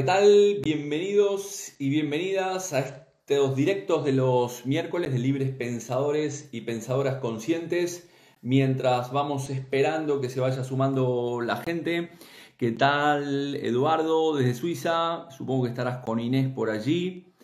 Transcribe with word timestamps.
¿qué 0.00 0.06
tal? 0.06 0.60
Bienvenidos 0.62 1.74
y 1.78 1.90
bienvenidas 1.90 2.72
a 2.72 2.78
estos 2.78 3.54
directos 3.54 4.02
de 4.02 4.12
los 4.12 4.64
miércoles 4.64 5.12
de 5.12 5.18
Libres 5.18 5.50
Pensadores 5.50 6.48
y 6.52 6.62
Pensadoras 6.62 7.16
Conscientes. 7.16 8.08
Mientras 8.40 9.12
vamos 9.12 9.50
esperando 9.50 10.22
que 10.22 10.30
se 10.30 10.40
vaya 10.40 10.64
sumando 10.64 11.42
la 11.42 11.58
gente. 11.58 12.12
¿Qué 12.56 12.72
tal, 12.72 13.56
Eduardo, 13.56 14.34
desde 14.34 14.54
Suiza? 14.54 15.28
Supongo 15.36 15.64
que 15.64 15.68
estarás 15.68 15.98
con 15.98 16.18
Inés 16.18 16.48
por 16.48 16.70
allí. 16.70 17.34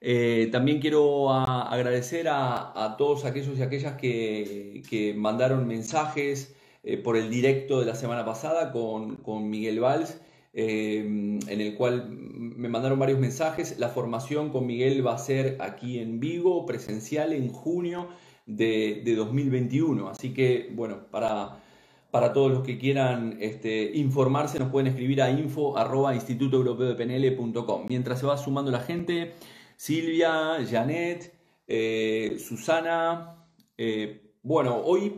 Eh, 0.00 0.48
también 0.50 0.80
quiero 0.80 1.30
agradecer 1.30 2.26
a, 2.28 2.96
todos 2.98 3.24
aquellos 3.24 3.56
y 3.56 3.62
aquellas 3.62 3.94
que, 3.94 5.14
mandaron 5.16 5.68
mensajes 5.68 6.56
eh, 6.82 6.96
por 6.96 7.16
el 7.16 7.30
directo 7.30 7.78
de 7.78 7.86
la 7.86 7.94
semana 7.94 8.24
pasada 8.24 8.72
con, 8.72 9.14
con 9.14 9.48
Miguel 9.48 9.78
Valls, 9.78 10.20
eh, 10.52 10.98
en 10.98 11.60
el 11.60 11.76
cual 11.76 12.08
me 12.10 12.68
mandaron 12.68 12.98
varios 12.98 13.18
mensajes. 13.18 13.78
La 13.78 13.88
formación 13.88 14.50
con 14.50 14.66
Miguel 14.66 15.06
va 15.06 15.14
a 15.14 15.18
ser 15.18 15.56
aquí 15.60 15.98
en 15.98 16.20
Vigo, 16.20 16.66
presencial 16.66 17.32
en 17.32 17.48
junio 17.48 18.08
de, 18.46 19.02
2021. 19.16 20.08
Así 20.08 20.32
que, 20.32 20.70
bueno, 20.72 21.06
para, 21.10 21.62
para 22.10 22.32
todos 22.32 22.50
los 22.50 22.62
que 22.64 22.78
quieran 22.78 23.38
este, 23.40 23.96
informarse, 23.96 24.58
nos 24.58 24.70
pueden 24.70 24.88
escribir 24.88 25.22
a 25.22 25.30
info 25.30 25.74
de 25.76 26.94
PNL.com. 26.94 27.86
Mientras 27.88 28.20
se 28.20 28.26
va 28.26 28.36
sumando 28.36 28.70
la 28.70 28.80
gente, 28.80 29.34
Silvia, 29.76 30.58
Janet, 30.68 31.32
eh, 31.66 32.36
Susana. 32.38 33.46
Eh, 33.78 34.34
bueno, 34.42 34.76
hoy 34.84 35.14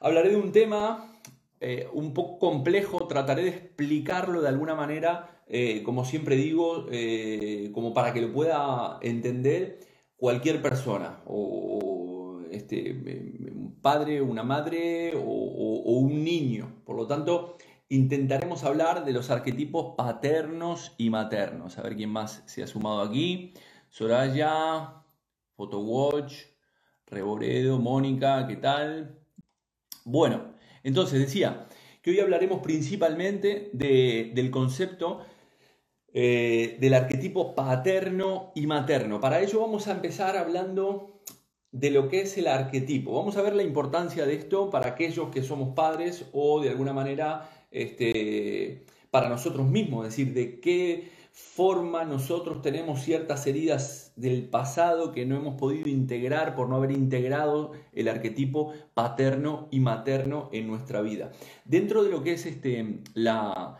hablaré 0.00 0.30
de 0.30 0.36
un 0.36 0.52
tema 0.52 1.19
eh, 1.60 1.88
un 1.92 2.14
poco 2.14 2.38
complejo, 2.38 3.06
trataré 3.06 3.42
de 3.44 3.50
explicarlo 3.50 4.40
de 4.40 4.48
alguna 4.48 4.74
manera, 4.74 5.42
como 5.84 6.04
siempre 6.04 6.36
digo, 6.36 6.86
como 7.72 7.92
para 7.92 8.12
que 8.12 8.20
lo 8.20 8.32
pueda 8.32 8.98
entender 9.02 9.80
cualquier 10.16 10.62
persona, 10.62 11.20
o, 11.26 12.40
este, 12.52 12.92
un 12.92 13.78
padre, 13.82 14.22
una 14.22 14.44
madre 14.44 15.16
o, 15.16 15.20
o 15.20 15.98
un 15.98 16.22
niño. 16.24 16.82
Por 16.84 16.96
lo 16.96 17.06
tanto, 17.06 17.56
intentaremos 17.88 18.62
hablar 18.64 19.04
de 19.04 19.12
los 19.12 19.30
arquetipos 19.30 19.94
paternos 19.96 20.94
y 20.96 21.10
maternos. 21.10 21.76
A 21.78 21.82
ver 21.82 21.96
quién 21.96 22.10
más 22.10 22.42
se 22.46 22.62
ha 22.62 22.66
sumado 22.66 23.02
aquí. 23.02 23.52
Soraya, 23.88 25.02
Photowatch, 25.56 26.44
Reboredo, 27.06 27.78
Mónica, 27.78 28.46
¿qué 28.46 28.56
tal? 28.56 29.18
Bueno, 30.04 30.54
entonces 30.82 31.20
decía 31.20 31.66
que 32.02 32.10
hoy 32.10 32.20
hablaremos 32.20 32.60
principalmente 32.60 33.70
del 33.72 34.50
concepto 34.50 35.20
eh, 36.12 36.76
del 36.80 36.94
arquetipo 36.94 37.54
paterno 37.54 38.50
y 38.56 38.66
materno. 38.66 39.20
Para 39.20 39.40
ello 39.40 39.60
vamos 39.60 39.86
a 39.86 39.92
empezar 39.92 40.36
hablando 40.36 41.20
de 41.70 41.90
lo 41.90 42.08
que 42.08 42.22
es 42.22 42.36
el 42.36 42.48
arquetipo. 42.48 43.12
Vamos 43.14 43.36
a 43.36 43.42
ver 43.42 43.54
la 43.54 43.62
importancia 43.62 44.26
de 44.26 44.34
esto 44.34 44.70
para 44.70 44.88
aquellos 44.88 45.28
que 45.30 45.42
somos 45.42 45.74
padres 45.74 46.26
o 46.32 46.60
de 46.60 46.70
alguna 46.70 46.92
manera 46.92 47.48
este, 47.70 48.86
para 49.10 49.28
nosotros 49.28 49.68
mismos, 49.68 50.06
es 50.06 50.16
decir, 50.16 50.34
de 50.34 50.60
qué 50.60 51.10
forma 51.32 52.04
nosotros 52.04 52.62
tenemos 52.62 53.02
ciertas 53.02 53.46
heridas 53.46 54.12
del 54.16 54.48
pasado 54.48 55.12
que 55.12 55.26
no 55.26 55.36
hemos 55.36 55.54
podido 55.54 55.88
integrar 55.88 56.54
por 56.54 56.68
no 56.68 56.76
haber 56.76 56.90
integrado 56.92 57.72
el 57.92 58.08
arquetipo 58.08 58.72
paterno 58.94 59.68
y 59.70 59.80
materno 59.80 60.48
en 60.52 60.66
nuestra 60.66 61.00
vida. 61.00 61.32
Dentro 61.64 62.02
de 62.02 62.10
lo 62.10 62.22
que 62.22 62.32
es 62.32 62.46
este, 62.46 63.00
la, 63.14 63.78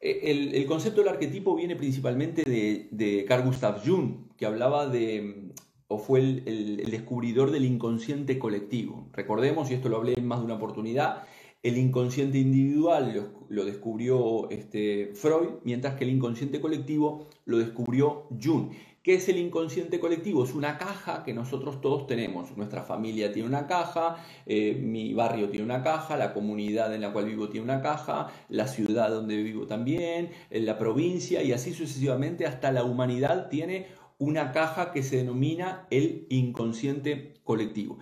el, 0.00 0.66
concepto 0.66 1.00
del 1.00 1.10
arquetipo 1.10 1.54
viene 1.54 1.76
principalmente 1.76 2.42
de, 2.42 2.88
de 2.90 3.24
Carl 3.26 3.44
Gustav 3.44 3.82
Jung, 3.84 4.28
que 4.36 4.46
hablaba 4.46 4.86
de, 4.86 5.52
o 5.88 5.98
fue 5.98 6.20
el, 6.20 6.42
el, 6.46 6.90
descubridor 6.90 7.50
del 7.50 7.64
inconsciente 7.64 8.38
colectivo. 8.38 9.08
Recordemos, 9.12 9.70
y 9.70 9.74
esto 9.74 9.88
lo 9.88 9.96
hablé 9.96 10.14
en 10.14 10.26
más 10.26 10.40
de 10.40 10.46
una 10.46 10.54
oportunidad, 10.54 11.24
el 11.62 11.76
inconsciente 11.76 12.38
individual 12.38 13.32
lo, 13.48 13.64
descubrió 13.64 14.48
este, 14.50 15.12
Freud, 15.14 15.60
mientras 15.64 15.94
que 15.94 16.04
el 16.04 16.10
inconsciente 16.10 16.60
colectivo 16.60 17.28
lo 17.44 17.58
descubrió 17.58 18.26
Jung. 18.42 18.70
¿Qué 19.02 19.14
es 19.14 19.28
el 19.30 19.38
inconsciente 19.38 19.98
colectivo? 19.98 20.44
Es 20.44 20.54
una 20.54 20.76
caja 20.76 21.22
que 21.24 21.32
nosotros 21.32 21.80
todos 21.80 22.06
tenemos. 22.06 22.54
Nuestra 22.56 22.82
familia 22.82 23.32
tiene 23.32 23.48
una 23.48 23.66
caja, 23.66 24.22
eh, 24.44 24.74
mi 24.74 25.14
barrio 25.14 25.48
tiene 25.48 25.64
una 25.64 25.82
caja, 25.82 26.18
la 26.18 26.34
comunidad 26.34 26.94
en 26.94 27.00
la 27.00 27.12
cual 27.12 27.24
vivo 27.24 27.48
tiene 27.48 27.64
una 27.64 27.80
caja, 27.80 28.28
la 28.50 28.66
ciudad 28.66 29.08
donde 29.10 29.42
vivo 29.42 29.66
también, 29.66 30.30
la 30.50 30.78
provincia 30.78 31.42
y 31.42 31.52
así 31.52 31.72
sucesivamente 31.72 32.44
hasta 32.44 32.72
la 32.72 32.84
humanidad 32.84 33.48
tiene 33.48 33.86
una 34.18 34.52
caja 34.52 34.92
que 34.92 35.02
se 35.02 35.16
denomina 35.16 35.86
el 35.90 36.26
inconsciente 36.28 37.34
colectivo. 37.42 37.98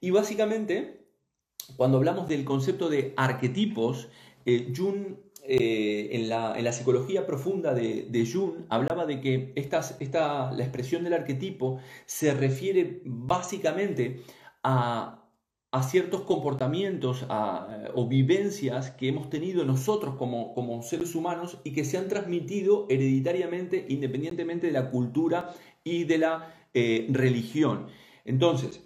Y 0.00 0.10
básicamente 0.10 0.99
cuando 1.76 1.98
hablamos 1.98 2.28
del 2.28 2.44
concepto 2.44 2.88
de 2.88 3.14
arquetipos, 3.16 4.08
eh, 4.46 4.72
Jung, 4.76 5.16
eh, 5.42 6.10
en, 6.12 6.28
la, 6.28 6.72
psicología 6.72 7.26
profunda 7.26 7.74
de, 7.74 8.28
Jung, 8.30 8.66
hablaba 8.68 9.06
de 9.06 9.20
que 9.20 9.52
esta, 9.56 10.52
la 10.52 10.62
expresión 10.62 11.04
del 11.04 11.14
arquetipo 11.14 11.80
se 12.06 12.34
refiere 12.34 13.02
básicamente 13.04 14.22
a, 14.62 15.16
ciertos 15.88 16.22
comportamientos 16.22 17.24
o 17.94 18.08
vivencias 18.08 18.90
que 18.90 19.06
hemos 19.06 19.30
tenido 19.30 19.64
nosotros 19.64 20.16
como, 20.16 20.52
como 20.52 20.82
seres 20.82 21.14
humanos 21.14 21.58
y 21.62 21.72
que 21.72 21.84
se 21.84 21.96
han 21.96 22.08
transmitido 22.08 22.86
hereditariamente 22.90 23.86
independientemente 23.88 24.66
de 24.66 24.72
la 24.72 24.90
cultura 24.90 25.54
y 25.84 26.04
de 26.04 26.18
la 26.18 26.54
eh, 26.72 27.08
religión. 27.10 27.88
Entonces, 28.24 28.80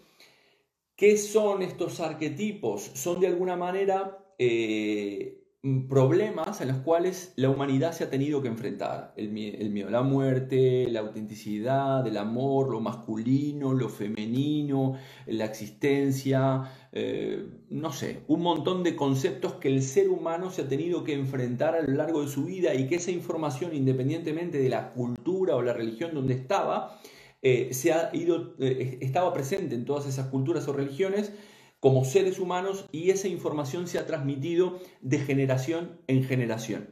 ¿Qué 0.97 1.16
son 1.16 1.62
estos 1.62 1.99
arquetipos? 1.99 2.82
Son 2.94 3.19
de 3.19 3.27
alguna 3.27 3.56
manera 3.56 4.16
eh, 4.38 5.44
problemas 5.88 6.60
a 6.60 6.66
los 6.66 6.77
cuales 6.78 7.32
la 7.34 7.50
humanidad 7.50 7.91
se 7.91 8.05
ha 8.05 8.10
tenido 8.10 8.41
que 8.43 8.47
enfrentar. 8.47 9.12
El, 9.16 9.31
miedo 9.31 9.88
a 9.88 9.91
la 9.91 10.03
muerte, 10.03 10.87
la 10.88 11.00
autenticidad, 11.00 12.06
el 12.06 12.16
amor, 12.16 12.71
lo 12.71 12.81
masculino, 12.81 13.72
lo 13.72 13.88
femenino, 13.88 14.94
la 15.27 15.47
existencia, 15.47 16.71
eh, 16.93 17.44
no 17.71 17.93
sé, 17.93 18.21
un 18.28 18.43
montón 18.43 18.84
de 18.84 18.94
conceptos 18.94 19.55
que 19.55 19.69
el 19.69 19.82
ser 19.82 20.11
humano 20.11 20.50
se 20.50 20.62
ha 20.62 20.69
tenido 20.69 21.03
que 21.03 21.15
enfrentar 21.15 21.75
a 21.75 21.82
lo 21.82 21.93
largo 21.93 22.22
de 22.22 22.28
su 22.28 22.44
vida 22.44 22.72
y 22.72 22.87
que 22.87 22.97
esa 22.97 23.11
información, 23.11 23.75
independientemente 23.75 24.59
de 24.59 24.69
la 24.69 24.93
cultura 24.93 25.56
o 25.56 25.62
la 25.62 25.72
religión 25.72 26.15
donde 26.15 26.34
estaba, 26.34 27.00
eh, 27.44 27.75
se 27.75 27.93
ha 27.93 28.09
ido, 28.15 28.56
eh, 28.59 28.99
estaba 29.03 29.32
presente 29.34 29.75
en 29.75 29.84
todas 29.84 30.06
esas 30.06 30.28
culturas 30.28 30.66
o 30.66 30.72
religiones 30.72 31.31
como 31.78 32.06
seres 32.06 32.38
humanos 32.38 32.87
y 32.91 33.10
esa 33.10 33.28
información 33.28 33.87
se 33.87 33.99
ha 33.99 34.06
transmitido 34.06 34.81
de 35.03 35.19
generación 35.19 36.00
en 36.06 36.25
generación. 36.25 36.88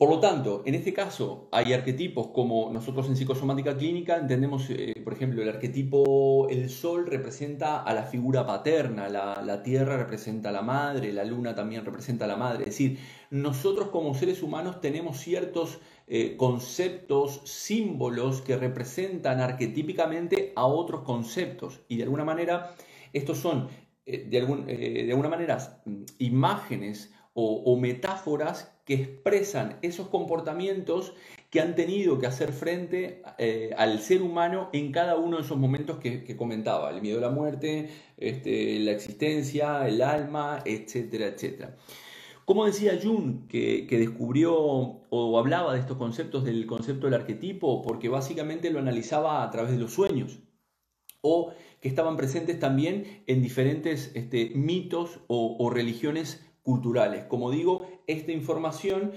Por 0.00 0.08
lo 0.08 0.18
tanto, 0.18 0.62
en 0.64 0.74
este 0.74 0.94
caso 0.94 1.50
hay 1.52 1.74
arquetipos 1.74 2.28
como 2.28 2.72
nosotros 2.72 3.06
en 3.08 3.16
psicosomática 3.16 3.76
clínica 3.76 4.16
entendemos, 4.16 4.70
eh, 4.70 4.94
por 5.04 5.12
ejemplo, 5.12 5.42
el 5.42 5.48
arquetipo, 5.50 6.48
el 6.48 6.70
sol 6.70 7.06
representa 7.06 7.82
a 7.82 7.92
la 7.92 8.04
figura 8.04 8.46
paterna, 8.46 9.10
la, 9.10 9.62
tierra 9.62 9.98
representa 9.98 10.48
a 10.48 10.52
la 10.52 10.62
madre, 10.62 11.12
la 11.12 11.22
luna 11.24 11.54
también 11.54 11.84
representa 11.84 12.24
a 12.24 12.28
la 12.28 12.36
madre. 12.36 12.60
Es 12.60 12.70
decir, 12.70 12.98
nosotros 13.28 13.90
como 13.90 14.14
seres 14.14 14.42
humanos 14.42 14.80
tenemos 14.80 15.18
ciertos 15.18 15.80
eh, 16.12 16.36
conceptos, 16.36 17.40
símbolos 17.44 18.42
que 18.42 18.56
representan 18.56 19.40
arquetípicamente 19.40 20.52
a 20.56 20.66
otros 20.66 21.02
conceptos 21.02 21.80
y 21.88 21.98
de 21.98 22.02
alguna 22.02 22.24
manera 22.24 22.74
estos 23.12 23.38
son 23.38 23.68
eh, 24.04 24.26
de, 24.28 25.04
de 25.04 25.10
alguna 25.10 25.28
manera 25.28 25.82
imágenes 26.18 27.12
o, 27.32 27.76
metáforas 27.76 28.72
que 28.84 28.94
expresan 28.94 29.78
esos 29.82 30.08
comportamientos 30.08 31.14
que 31.48 31.60
han 31.60 31.74
tenido 31.74 32.18
que 32.18 32.26
hacer 32.26 32.52
frente 32.52 33.22
eh, 33.38 33.70
al 33.76 34.00
ser 34.00 34.22
humano 34.22 34.68
en 34.72 34.90
cada 34.90 35.16
uno 35.16 35.36
de 35.36 35.44
esos 35.44 35.58
momentos 35.58 35.98
que, 35.98 36.36
comentaba, 36.36 36.90
el 36.90 37.00
miedo 37.00 37.18
a 37.18 37.22
la 37.22 37.30
muerte, 37.30 37.88
este, 38.16 38.80
la 38.80 38.90
existencia, 38.90 39.86
el 39.86 40.02
alma, 40.02 40.62
etcétera, 40.64 41.26
etcétera. 41.26 41.76
Como 42.50 42.66
decía 42.66 42.98
Jung, 43.00 43.46
que, 43.46 43.86
descubrió 43.88 44.52
o 44.56 45.38
hablaba 45.38 45.72
de 45.72 45.78
estos 45.78 45.96
conceptos 45.96 46.44
del 46.44 46.66
concepto 46.66 47.06
del 47.06 47.14
arquetipo, 47.14 47.80
porque 47.80 48.08
básicamente 48.08 48.70
lo 48.70 48.80
analizaba 48.80 49.44
a 49.44 49.50
través 49.52 49.70
de 49.70 49.78
los 49.78 49.92
sueños, 49.92 50.40
o 51.20 51.52
que 51.80 51.86
estaban 51.86 52.16
presentes 52.16 52.58
también 52.58 53.22
en 53.28 53.40
diferentes 53.40 54.10
este, 54.16 54.50
mitos 54.56 55.20
o 55.28 55.70
religiones 55.70 56.44
culturales. 56.64 57.22
Como 57.26 57.52
digo, 57.52 57.86
esta 58.08 58.32
información 58.32 59.12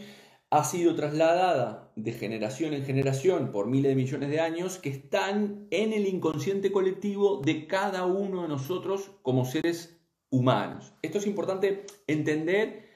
ha 0.51 0.63
sido 0.63 0.93
trasladada 0.93 1.91
de 1.95 2.11
generación 2.11 2.75
en 2.75 2.85
generación 2.85 3.51
por 3.51 3.65
miles 3.65 3.89
de 3.89 3.95
millones 3.95 4.29
de 4.29 4.41
años 4.41 4.77
que 4.77 4.89
están 4.89 5.65
en 5.71 5.91
el 5.91 6.05
inconsciente 6.05 6.71
colectivo 6.71 7.41
de 7.43 7.65
cada 7.65 8.05
uno 8.05 8.43
de 8.43 8.47
nosotros 8.47 9.09
como 9.23 9.45
seres 9.45 9.99
humanos. 10.29 10.93
Esto 11.01 11.17
es 11.17 11.25
importante 11.25 11.87
entender 12.05 12.92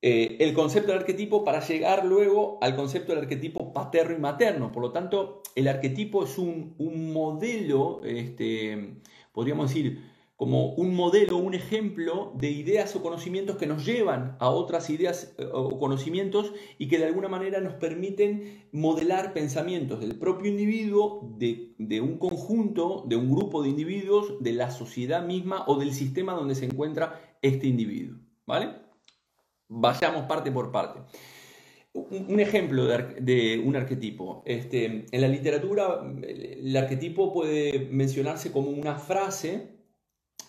eh, 0.00 0.36
el 0.38 0.54
concepto 0.54 0.92
del 0.92 1.00
arquetipo 1.00 1.44
para 1.44 1.60
llegar 1.60 2.04
luego 2.04 2.58
al 2.60 2.76
concepto 2.76 3.12
del 3.12 3.22
arquetipo 3.22 3.72
paterno 3.72 4.16
y 4.16 4.20
materno. 4.20 4.70
Por 4.70 4.82
lo 4.82 4.92
tanto, 4.92 5.42
el 5.56 5.66
arquetipo 5.66 6.22
es 6.22 6.38
un, 6.38 6.76
modelo, 7.12 8.00
este, 8.04 9.00
podríamos 9.32 9.68
decir, 9.68 10.04
como 10.36 10.72
un 10.74 10.94
modelo, 10.94 11.36
un 11.38 11.54
ejemplo 11.54 12.32
de 12.36 12.48
ideas 12.48 12.94
o 12.94 13.02
conocimientos 13.02 13.56
que 13.56 13.66
nos 13.66 13.84
llevan 13.84 14.36
a 14.38 14.50
otras 14.50 14.88
ideas 14.88 15.34
eh, 15.36 15.44
o 15.52 15.80
conocimientos 15.80 16.52
y 16.78 16.86
que 16.86 16.98
de 16.98 17.06
alguna 17.06 17.28
manera 17.28 17.60
nos 17.60 17.74
permiten 17.74 18.68
modelar 18.70 19.32
pensamientos 19.32 19.98
del 19.98 20.16
propio 20.16 20.48
individuo, 20.48 21.34
de, 21.38 21.74
de 21.78 22.00
un 22.00 22.18
conjunto, 22.18 23.02
de 23.08 23.16
un 23.16 23.34
grupo 23.34 23.64
de 23.64 23.70
individuos, 23.70 24.40
de 24.40 24.52
la 24.52 24.70
sociedad 24.70 25.26
misma 25.26 25.64
o 25.66 25.76
del 25.76 25.92
sistema 25.92 26.34
donde 26.34 26.54
se 26.54 26.66
encuentra 26.66 27.20
este 27.42 27.66
individuo. 27.66 28.20
¿Vale? 28.46 28.87
Vayamos 29.68 30.24
parte 30.24 30.50
por 30.50 30.72
parte. 30.72 31.00
Un 31.92 32.40
ejemplo 32.40 32.86
de, 32.86 33.62
un 33.64 33.76
arquetipo. 33.76 34.42
Este, 34.46 35.06
en 35.10 35.20
la 35.20 35.28
literatura, 35.28 36.00
el 36.22 36.76
arquetipo 36.76 37.32
puede 37.32 37.88
mencionarse 37.90 38.52
como 38.52 38.70
una 38.70 38.96
frase 38.96 39.78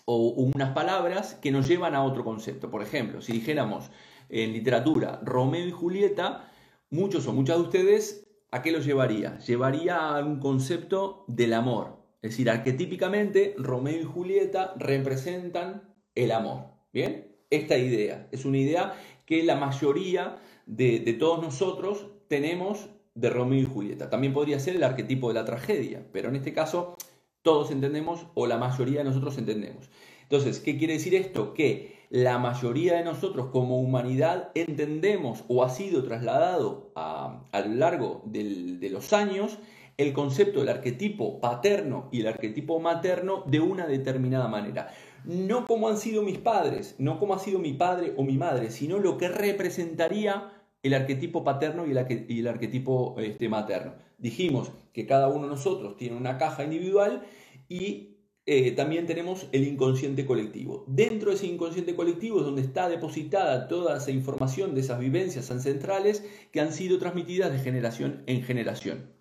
o 0.04 0.28
unas 0.54 0.72
palabras 0.72 1.34
que 1.34 1.50
nos 1.50 1.68
llevan 1.68 1.94
a 1.94 2.04
otro 2.04 2.24
concepto. 2.24 2.70
Por 2.70 2.82
ejemplo, 2.82 3.20
si 3.20 3.32
dijéramos 3.32 3.90
en 4.28 4.52
literatura 4.52 5.20
Romeo 5.22 5.66
y 5.66 5.72
Julieta, 5.72 6.50
muchos 6.90 7.26
o 7.26 7.32
muchas 7.32 7.56
de 7.56 7.62
ustedes, 7.62 8.28
¿a 8.50 8.62
qué 8.62 8.72
los 8.72 8.84
llevaría? 8.84 9.38
Llevaría 9.38 9.96
a 9.96 10.24
un 10.24 10.40
concepto 10.40 11.24
del 11.28 11.52
amor. 11.52 12.00
Es 12.22 12.32
decir, 12.32 12.50
arquetípicamente 12.50 13.54
Romeo 13.58 14.00
y 14.00 14.04
Julieta 14.04 14.74
representan 14.76 15.94
el 16.14 16.32
amor. 16.32 16.66
¿Bien? 16.92 17.29
Esta 17.50 17.76
idea. 17.76 18.28
Es 18.32 18.44
una 18.44 18.58
idea 18.58 18.94
que 19.26 19.42
la 19.42 19.56
mayoría 19.56 20.38
de, 20.66 21.00
todos 21.18 21.42
nosotros 21.42 22.06
tenemos 22.28 22.88
de 23.14 23.30
Romeo 23.30 23.60
y 23.60 23.64
Julieta. 23.64 24.08
También 24.08 24.32
podría 24.32 24.60
ser 24.60 24.76
el 24.76 24.84
arquetipo 24.84 25.28
de 25.28 25.34
la 25.34 25.44
tragedia, 25.44 26.06
pero 26.12 26.28
en 26.28 26.36
este 26.36 26.52
caso 26.52 26.96
todos 27.42 27.70
entendemos 27.70 28.26
o 28.34 28.46
la 28.46 28.58
mayoría 28.58 28.98
de 28.98 29.04
nosotros 29.04 29.36
entendemos. 29.38 29.90
Entonces, 30.22 30.60
¿qué 30.60 30.78
quiere 30.78 30.94
decir 30.94 31.14
esto? 31.14 31.54
Que 31.54 31.98
la 32.10 32.38
mayoría 32.38 32.94
de 32.96 33.04
nosotros 33.04 33.48
como 33.52 33.80
humanidad 33.80 34.50
entendemos 34.54 35.44
o 35.48 35.64
ha 35.64 35.68
sido 35.68 36.04
trasladado 36.04 36.92
a, 36.94 37.44
lo 37.52 37.74
largo 37.74 38.22
de 38.26 38.88
los 38.90 39.12
años 39.12 39.58
el 39.96 40.12
concepto 40.12 40.60
del 40.60 40.70
arquetipo 40.70 41.40
paterno 41.40 42.08
y 42.10 42.20
el 42.20 42.28
arquetipo 42.28 42.80
materno 42.80 43.44
de 43.46 43.60
una 43.60 43.86
determinada 43.86 44.48
manera 44.48 44.88
no 45.24 45.66
como 45.66 45.88
han 45.88 45.98
sido 45.98 46.22
mis 46.22 46.38
padres, 46.38 46.94
no 46.98 47.18
como 47.18 47.34
ha 47.34 47.38
sido 47.38 47.58
mi 47.58 47.72
padre 47.72 48.14
o 48.16 48.24
mi 48.24 48.36
madre, 48.36 48.70
sino 48.70 48.98
lo 48.98 49.18
que 49.18 49.28
representaría 49.28 50.52
el 50.82 50.94
arquetipo 50.94 51.44
paterno 51.44 51.86
y 51.86 51.90
el, 51.90 52.48
arquetipo 52.48 53.16
este, 53.18 53.48
materno. 53.48 53.94
Dijimos 54.18 54.72
que 54.92 55.06
cada 55.06 55.28
uno 55.28 55.42
de 55.42 55.50
nosotros 55.50 55.96
tiene 55.96 56.16
una 56.16 56.38
caja 56.38 56.64
individual 56.64 57.22
y 57.68 58.16
eh, 58.46 58.72
también 58.72 59.06
tenemos 59.06 59.46
el 59.52 59.64
inconsciente 59.64 60.24
colectivo. 60.24 60.84
Dentro 60.88 61.30
de 61.30 61.36
ese 61.36 61.46
inconsciente 61.46 61.94
colectivo 61.94 62.38
es 62.38 62.46
donde 62.46 62.62
está 62.62 62.88
depositada 62.88 63.68
toda 63.68 63.98
esa 63.98 64.10
información 64.10 64.74
de 64.74 64.80
esas 64.80 64.98
vivencias 64.98 65.50
ancestrales 65.50 66.24
que 66.50 66.60
han 66.60 66.72
sido 66.72 66.98
transmitidas 66.98 67.52
de 67.52 67.58
generación 67.58 68.22
en 68.26 68.42
generación. 68.42 69.12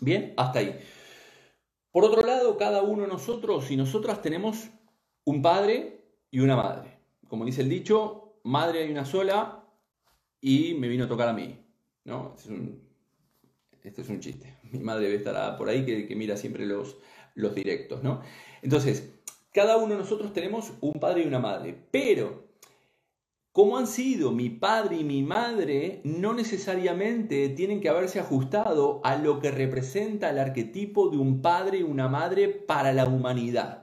Bien, 0.00 0.34
hasta 0.36 0.58
ahí. 0.58 0.78
Por 1.90 2.04
otro 2.04 2.22
lado, 2.22 2.56
cada 2.56 2.82
uno 2.82 3.02
de 3.02 3.08
nosotros 3.08 3.70
y 3.70 3.76
nosotras 3.76 4.22
tenemos 4.22 4.70
un 5.24 5.42
padre 5.42 6.00
y 6.30 6.40
una 6.40 6.56
madre. 6.56 6.98
Como 7.28 7.44
dice 7.44 7.62
el 7.62 7.68
dicho, 7.68 8.34
madre 8.44 8.82
hay 8.82 8.90
una 8.90 9.04
sola 9.04 9.64
y 10.40 10.74
me 10.74 10.88
vino 10.88 11.04
a 11.04 11.08
tocar 11.08 11.28
a 11.28 11.32
mí. 11.32 11.58
¿no? 12.04 12.34
Este 12.36 12.42
es 12.42 12.58
un, 12.58 12.82
este 13.82 14.02
es 14.02 14.08
un 14.08 14.20
chiste. 14.20 14.56
Mi 14.72 14.80
madre 14.80 15.04
debe 15.04 15.16
estar 15.16 15.56
por 15.56 15.68
ahí 15.68 15.84
que, 15.84 16.14
mira 16.16 16.36
siempre 16.36 16.66
los, 16.66 16.96
los 17.34 17.54
directos. 17.54 18.02
¿no? 18.02 18.22
Entonces, 18.62 19.12
cada 19.52 19.76
uno 19.76 19.94
de 19.94 20.00
nosotros 20.00 20.32
tenemos 20.32 20.72
un 20.80 20.94
padre 20.94 21.22
y 21.22 21.26
una 21.26 21.38
madre, 21.38 21.76
pero 21.90 22.52
como 23.52 23.76
han 23.76 23.86
sido 23.86 24.32
mi 24.32 24.48
padre 24.48 24.96
y 24.96 25.04
mi 25.04 25.22
madre, 25.22 26.00
no 26.04 26.32
necesariamente 26.32 27.50
tienen 27.50 27.82
que 27.82 27.90
haberse 27.90 28.18
ajustado 28.18 29.02
a 29.04 29.16
lo 29.16 29.40
que 29.40 29.50
representa 29.50 30.30
el 30.30 30.38
arquetipo 30.38 31.10
de 31.10 31.18
un 31.18 31.42
padre 31.42 31.78
y 31.78 31.82
una 31.82 32.08
madre 32.08 32.48
para 32.48 32.94
la 32.94 33.04
humanidad. 33.04 33.81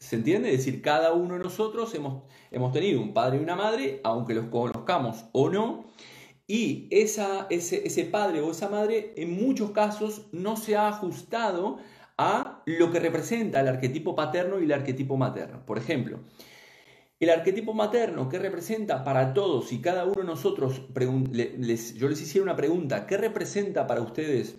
¿Se 0.00 0.16
entiende? 0.16 0.50
Es 0.50 0.64
decir, 0.64 0.80
cada 0.82 1.12
uno 1.12 1.34
de 1.34 1.44
nosotros 1.44 1.94
hemos, 1.94 2.24
hemos 2.50 2.72
tenido 2.72 3.00
un 3.00 3.12
padre 3.12 3.38
y 3.38 3.42
una 3.42 3.54
madre, 3.54 4.00
aunque 4.02 4.34
los 4.34 4.46
conozcamos 4.46 5.26
o 5.32 5.50
no, 5.50 5.84
y 6.46 6.88
esa, 6.90 7.46
ese, 7.50 7.86
ese 7.86 8.06
padre 8.06 8.40
o 8.40 8.50
esa 8.50 8.68
madre 8.68 9.12
en 9.16 9.32
muchos 9.32 9.70
casos 9.70 10.26
no 10.32 10.56
se 10.56 10.76
ha 10.76 10.88
ajustado 10.88 11.78
a 12.16 12.62
lo 12.66 12.90
que 12.90 12.98
representa 12.98 13.60
el 13.60 13.68
arquetipo 13.68 14.16
paterno 14.16 14.58
y 14.58 14.64
el 14.64 14.72
arquetipo 14.72 15.16
materno. 15.16 15.64
Por 15.64 15.78
ejemplo, 15.78 16.20
el 17.20 17.28
arquetipo 17.28 17.74
materno, 17.74 18.28
¿qué 18.30 18.38
representa 18.38 19.04
para 19.04 19.34
todos 19.34 19.70
y 19.72 19.80
cada 19.82 20.06
uno 20.06 20.22
de 20.22 20.24
nosotros? 20.24 20.82
Yo 20.94 22.08
les 22.08 22.22
hiciera 22.22 22.42
una 22.42 22.56
pregunta, 22.56 23.06
¿qué 23.06 23.18
representa 23.18 23.86
para 23.86 24.00
ustedes 24.00 24.58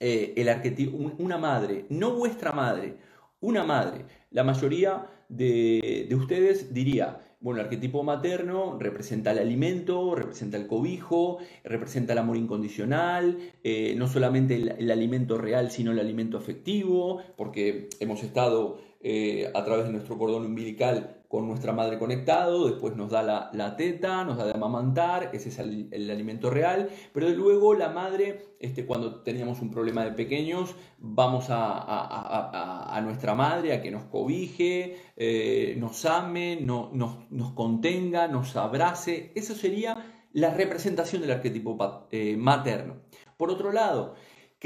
eh, 0.00 0.34
el 0.36 0.48
arquetipo, 0.48 0.96
una 1.18 1.38
madre? 1.38 1.86
No 1.88 2.16
vuestra 2.16 2.50
madre, 2.50 2.98
una 3.40 3.64
madre. 3.64 4.04
La 4.30 4.44
mayoría 4.44 5.06
de, 5.28 6.08
ustedes 6.14 6.72
diría, 6.72 7.22
bueno, 7.40 7.60
el 7.60 7.66
arquetipo 7.66 8.02
materno 8.02 8.78
representa 8.78 9.32
el 9.32 9.38
alimento, 9.38 10.14
representa 10.14 10.56
el 10.56 10.66
cobijo, 10.66 11.38
representa 11.64 12.12
el 12.12 12.18
amor 12.18 12.36
incondicional, 12.36 13.38
eh, 13.62 13.94
no 13.96 14.08
solamente 14.08 14.54
el, 14.54 14.90
alimento 14.90 15.38
real, 15.38 15.70
sino 15.70 15.92
el 15.92 16.00
alimento 16.00 16.38
afectivo, 16.38 17.22
porque 17.36 17.88
hemos 18.00 18.22
estado 18.22 18.78
eh, 19.08 19.48
a 19.54 19.62
través 19.62 19.86
de 19.86 19.92
nuestro 19.92 20.18
cordón 20.18 20.46
umbilical 20.46 21.22
con 21.28 21.46
nuestra 21.46 21.72
madre 21.72 21.96
conectado, 21.96 22.66
después 22.66 22.96
nos 22.96 23.08
da 23.08 23.22
la, 23.52 23.76
teta, 23.76 24.24
nos 24.24 24.36
da 24.36 24.46
de 24.46 24.54
amamantar, 24.54 25.30
ese 25.32 25.50
es 25.50 25.60
el, 25.60 26.10
alimento 26.10 26.50
real, 26.50 26.88
pero 27.12 27.28
luego 27.28 27.74
la 27.74 27.88
madre, 27.88 28.56
este, 28.58 28.84
cuando 28.84 29.22
teníamos 29.22 29.60
un 29.60 29.70
problema 29.70 30.04
de 30.04 30.10
pequeños, 30.10 30.74
vamos 30.98 31.46
a, 31.50 33.00
nuestra 33.04 33.36
madre 33.36 33.74
a 33.74 33.80
que 33.80 33.92
nos 33.92 34.02
cobije, 34.06 34.96
eh, 35.16 35.76
nos 35.78 36.04
ame, 36.04 36.58
no, 36.60 36.90
nos, 36.92 37.52
contenga, 37.52 38.26
nos 38.26 38.56
abrace, 38.56 39.30
eso 39.36 39.54
sería 39.54 40.04
la 40.32 40.52
representación 40.52 41.22
del 41.22 41.30
arquetipo 41.30 42.08
eh, 42.10 42.36
materno. 42.36 42.96
Por 43.36 43.52
otro 43.52 43.70
lado, 43.70 44.16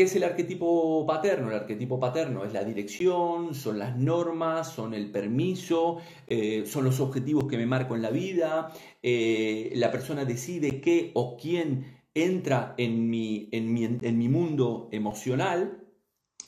¿Qué 0.00 0.04
es 0.04 0.16
el 0.16 0.24
arquetipo 0.24 1.04
paterno? 1.04 1.50
El 1.50 1.56
arquetipo 1.56 2.00
paterno 2.00 2.46
es 2.46 2.54
la 2.54 2.64
dirección, 2.64 3.54
son 3.54 3.78
las 3.78 3.98
normas, 3.98 4.72
son 4.72 4.94
el 4.94 5.10
permiso, 5.10 5.98
eh, 6.26 6.64
son 6.64 6.84
los 6.84 7.00
objetivos 7.00 7.44
que 7.44 7.58
me 7.58 7.66
marco 7.66 7.94
en 7.94 8.00
la 8.00 8.08
vida, 8.08 8.72
eh, 9.02 9.70
la 9.74 9.92
persona 9.92 10.24
decide 10.24 10.80
qué 10.80 11.10
o 11.12 11.36
quién 11.36 12.00
entra 12.14 12.74
en 12.78 13.10
mi, 13.10 13.50
en, 13.52 13.74
mi, 13.74 13.84
en 13.84 14.16
mi 14.16 14.30
mundo 14.30 14.88
emocional. 14.90 15.84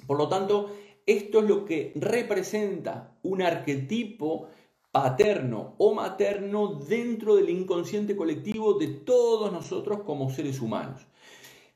Por 0.06 0.16
lo 0.16 0.30
tanto, 0.30 0.75
esto 1.04 1.40
es 1.40 1.44
lo 1.44 1.66
que 1.66 1.92
representa 1.97 3.18
un 3.23 3.42
arquetipo 3.42 4.49
paterno 4.90 5.75
o 5.76 5.92
materno 5.92 6.76
dentro 6.76 7.37
del 7.37 7.50
inconsciente 7.50 8.16
colectivo 8.16 8.78
de 8.78 8.87
todos 8.87 9.52
nosotros 9.52 10.04
como 10.06 10.30
seres 10.30 10.59
humanos. 10.62 11.06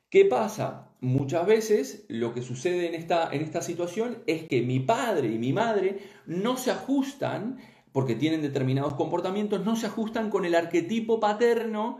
¿Qué 0.09 0.23
pasa? 0.23 0.95
Muchas 1.01 1.45
veces 1.45 2.05
lo 2.07 2.33
que 2.33 2.41
sucede 2.41 2.87
en 2.87 2.95
esta, 2.95 3.29
en 3.33 3.41
esta 3.41 3.61
situación 3.61 4.23
es 4.25 4.43
que 4.43 4.61
mi 4.61 4.79
padre 4.79 5.27
y 5.33 5.37
mi 5.37 5.51
madre 5.51 5.99
no 6.25 6.55
se 6.55 6.71
ajustan, 6.71 7.57
porque 7.91 8.15
tienen 8.15 8.41
determinados 8.41 8.93
comportamientos, 8.93 9.65
no 9.65 9.75
se 9.75 9.87
ajustan 9.87 10.29
con 10.29 10.45
el 10.45 10.55
arquetipo 10.55 11.19
paterno 11.19 11.99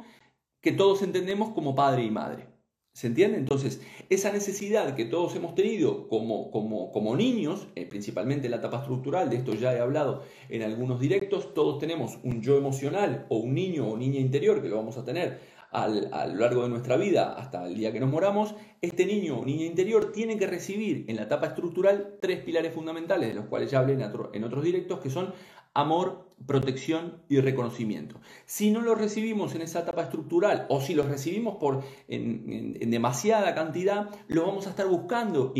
que 0.62 0.72
todos 0.72 1.02
entendemos 1.02 1.50
como 1.50 1.76
padre 1.76 2.04
y 2.04 2.12
madre. 2.12 2.48
¿Se 2.94 3.08
entiende? 3.08 3.38
Entonces, 3.38 3.82
esa 4.10 4.32
necesidad 4.32 4.96
que 4.96 5.06
todos 5.06 5.36
hemos 5.36 5.54
tenido 5.54 6.08
como, 6.08 6.50
como, 6.50 6.92
como 6.92 7.16
niños, 7.16 7.68
eh, 7.76 7.86
principalmente 7.86 8.48
en 8.48 8.52
la 8.52 8.58
etapa 8.58 8.80
estructural, 8.80 9.30
de 9.30 9.36
esto 9.36 9.54
ya 9.54 9.76
he 9.76 9.80
hablado 9.80 10.24
en 10.50 10.64
algunos 10.64 11.00
directos, 11.00 11.54
todos 11.54 11.78
tenemos 11.78 12.18
un 12.24 12.42
yo 12.42 12.58
emocional 12.58 13.28
o 13.30 13.38
un 13.38 13.54
niño 13.54 13.88
o 13.88 13.98
niña 13.98 14.20
interior 14.20 14.62
que 14.62 14.70
lo 14.70 14.78
vamos 14.78 14.98
a 14.98 15.06
tener 15.06 15.57
a 15.84 16.28
lo 16.28 16.36
largo 16.36 16.64
de 16.64 16.70
nuestra 16.70 16.98
vida 16.98 17.34
hasta 17.34 17.66
el 17.66 17.76
día 17.76 17.92
que 17.92 18.00
nos 18.00 18.10
moramos, 18.10 18.56
este 18.82 19.06
niño 19.06 19.40
o 19.40 19.46
niña 19.46 19.66
interior 19.66 20.12
tiene 20.12 20.38
que 20.38 20.48
recibir 20.48 21.06
en 21.08 21.16
la 21.16 21.24
etapa 21.24 21.48
estructural 21.48 22.18
tres 22.22 22.40
pilares 22.40 22.74
fundamentales, 22.74 23.30
de 23.30 23.36
los 23.36 23.46
cuales 23.46 23.72
ya 23.72 23.80
hablé 23.80 23.94
en, 23.94 24.44
otros 24.44 24.64
directos, 24.64 25.00
que 25.00 25.10
son 25.10 25.34
amor, 25.78 26.28
protección 26.48 27.22
y 27.30 27.40
reconocimiento. 27.40 28.20
Si 28.46 28.72
no 28.72 28.82
los 28.82 28.98
recibimos 28.98 29.54
en 29.54 29.62
esa 29.62 29.82
etapa 29.82 30.02
estructural 30.04 30.66
o 30.70 30.82
si 30.82 30.96
los 30.96 31.06
recibimos 31.06 31.58
por, 31.58 31.84
en, 32.08 32.90
demasiada 32.90 33.54
cantidad, 33.54 34.10
lo 34.28 34.44
vamos 34.46 34.66
a 34.66 34.72
estar 34.72 34.88
buscando 34.88 35.54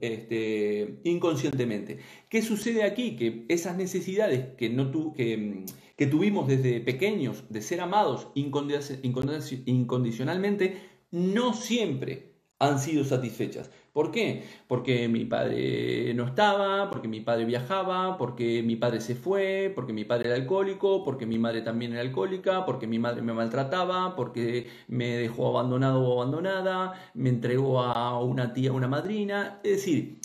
este, 0.00 1.00
inconscientemente. 1.02 1.98
¿Qué 2.28 2.42
sucede 2.42 2.84
aquí? 2.84 3.16
Que 3.16 3.44
esas 3.48 3.76
necesidades 3.76 4.54
que, 4.56 4.70
no 4.70 4.92
tu, 4.92 5.12
que, 5.12 5.64
que 5.96 6.06
tuvimos 6.06 6.46
desde 6.46 6.80
pequeños 6.80 7.42
de 7.48 7.60
ser 7.60 7.80
amados 7.80 8.28
incondicionalmente, 8.34 10.76
no 11.10 11.54
siempre 11.54 12.36
han 12.60 12.78
sido 12.78 13.04
satisfechas. 13.04 13.68
¿Por 13.96 14.10
qué? 14.10 14.44
Porque 14.68 15.08
mi 15.08 15.24
padre 15.24 16.12
no 16.12 16.26
estaba, 16.26 16.90
porque 16.90 17.08
mi 17.08 17.22
padre 17.22 17.46
viajaba, 17.46 18.18
porque 18.18 18.62
mi 18.62 18.76
padre 18.76 19.00
se 19.00 19.14
fue, 19.14 19.72
porque 19.74 19.94
mi 19.94 20.04
padre 20.04 20.28
era 20.28 20.36
alcohólico, 20.36 21.02
porque 21.02 21.24
mi 21.24 21.38
madre 21.38 21.62
también 21.62 21.92
era 21.94 22.02
alcohólica, 22.02 22.66
porque 22.66 22.86
mi 22.86 22.98
madre 22.98 23.22
me 23.22 23.32
maltrataba, 23.32 24.14
porque 24.14 24.66
me 24.88 25.16
dejó 25.16 25.48
abandonado 25.48 26.02
o 26.02 26.20
abandonada, 26.20 26.92
me 27.14 27.30
entregó 27.30 27.80
a 27.80 28.22
una 28.22 28.52
tía 28.52 28.70
o 28.70 28.76
una 28.76 28.86
madrina. 28.86 29.60
Es 29.64 29.76
decir, 29.76 30.20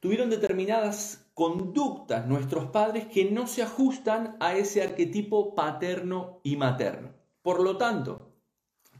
tuvieron 0.00 0.30
determinadas 0.30 1.30
conductas 1.34 2.26
nuestros 2.26 2.70
padres 2.70 3.04
que 3.04 3.30
no 3.30 3.46
se 3.46 3.62
ajustan 3.62 4.38
a 4.40 4.54
ese 4.54 4.82
arquetipo 4.82 5.54
paterno 5.54 6.40
y 6.42 6.56
materno. 6.56 7.10
Por 7.42 7.60
lo 7.60 7.76
tanto, 7.76 8.32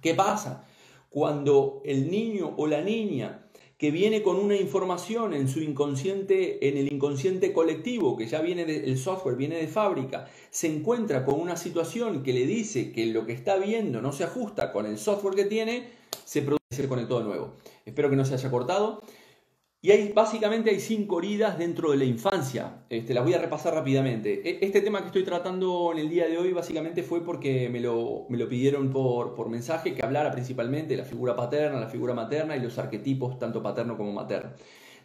¿qué 0.02 0.12
pasa? 0.12 0.66
cuando 1.10 1.82
el 1.84 2.08
niño 2.08 2.54
o 2.56 2.66
la 2.68 2.80
niña 2.80 3.49
que 3.80 3.90
viene 3.90 4.22
con 4.22 4.36
una 4.36 4.56
información 4.56 5.32
en 5.32 5.48
su 5.48 5.62
inconsciente, 5.62 6.68
en 6.68 6.76
el 6.76 6.92
inconsciente 6.92 7.54
colectivo, 7.54 8.14
que 8.14 8.26
ya 8.26 8.42
viene 8.42 8.66
del 8.66 8.98
software, 8.98 9.36
viene 9.36 9.56
de 9.56 9.68
fábrica, 9.68 10.28
se 10.50 10.66
encuentra 10.66 11.24
con 11.24 11.40
una 11.40 11.56
situación 11.56 12.22
que 12.22 12.34
le 12.34 12.44
dice 12.44 12.92
que 12.92 13.06
lo 13.06 13.24
que 13.24 13.32
está 13.32 13.56
viendo 13.56 14.02
no 14.02 14.12
se 14.12 14.24
ajusta 14.24 14.70
con 14.70 14.84
el 14.84 14.98
software 14.98 15.34
que 15.34 15.46
tiene, 15.46 15.88
se 16.26 16.42
produce 16.42 16.82
el 16.82 16.88
conector 16.88 17.24
nuevo. 17.24 17.54
Espero 17.86 18.10
que 18.10 18.16
no 18.16 18.26
se 18.26 18.34
haya 18.34 18.50
cortado. 18.50 19.00
Y 19.82 19.92
hay, 19.92 20.12
básicamente 20.12 20.68
hay 20.68 20.78
cinco 20.78 21.20
heridas 21.20 21.56
dentro 21.56 21.90
de 21.90 21.96
la 21.96 22.04
infancia. 22.04 22.84
Este, 22.90 23.14
las 23.14 23.24
voy 23.24 23.32
a 23.32 23.38
repasar 23.38 23.72
rápidamente. 23.72 24.42
E, 24.46 24.58
este 24.60 24.82
tema 24.82 25.00
que 25.00 25.06
estoy 25.06 25.24
tratando 25.24 25.90
en 25.92 25.98
el 25.98 26.10
día 26.10 26.26
de 26.26 26.36
hoy 26.36 26.52
básicamente 26.52 27.02
fue 27.02 27.24
porque 27.24 27.70
me 27.70 27.80
lo, 27.80 28.26
me 28.28 28.36
lo 28.36 28.46
pidieron 28.46 28.90
por, 28.90 29.34
por, 29.34 29.48
mensaje 29.48 29.94
que 29.94 30.04
hablara 30.04 30.32
principalmente 30.32 30.94
de 30.94 30.98
la 30.98 31.06
figura 31.06 31.34
paterna, 31.34 31.80
la 31.80 31.88
figura 31.88 32.12
materna 32.12 32.56
y 32.56 32.60
los 32.60 32.78
arquetipos 32.78 33.38
tanto 33.38 33.62
paterno 33.62 33.96
como 33.96 34.12
materno. 34.12 34.50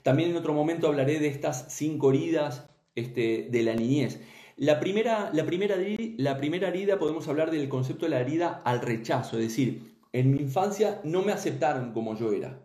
También 0.03 0.32
en 0.32 0.36
otro 0.36 0.53
momento 0.53 0.88
hablaré 0.88 1.20
de 1.20 1.27
estas 1.27 1.67
cinco 1.70 2.10
heridas 2.12 2.67
este, 2.96 3.48
de 3.50 3.63
la 3.63 3.75
niñez. 3.75 4.20
La 4.58 4.82
primera, 4.82 5.29
la, 5.34 5.46
primera, 5.46 5.77
la 6.17 6.38
primera 6.38 6.67
herida 6.67 7.00
podemos 7.00 7.29
hablar 7.29 7.50
del 7.50 7.70
concepto 7.70 8.05
de 8.05 8.12
la 8.12 8.20
herida 8.20 8.62
al 8.65 8.82
rechazo, 8.82 9.38
es 9.38 9.44
decir, 9.44 9.96
en 10.12 10.32
mi 10.32 10.39
infancia 10.39 11.00
no 11.05 11.22
me 11.22 11.32
aceptaron 11.32 11.94
como 11.94 12.17
yo 12.17 12.34
era. 12.34 12.62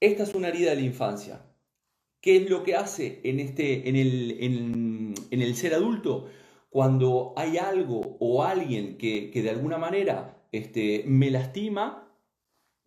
Esta 0.00 0.22
es 0.22 0.34
una 0.34 0.48
herida 0.48 0.70
de 0.70 0.76
la 0.76 0.82
infancia. 0.82 1.44
¿Qué 2.22 2.36
es 2.36 2.48
lo 2.48 2.62
que 2.62 2.74
hace 2.74 3.20
en, 3.22 3.38
este, 3.38 3.86
en, 3.86 3.96
el, 3.96 4.36
en, 4.40 5.42
el 5.42 5.54
ser 5.54 5.74
adulto? 5.74 6.28
Cuando 6.70 7.34
hay 7.36 7.58
algo 7.58 8.16
o 8.18 8.42
alguien 8.42 8.96
que, 8.96 9.30
de 9.30 9.50
alguna 9.50 9.76
manera 9.76 10.42
este, 10.52 11.04
me 11.06 11.30
lastima, 11.30 12.10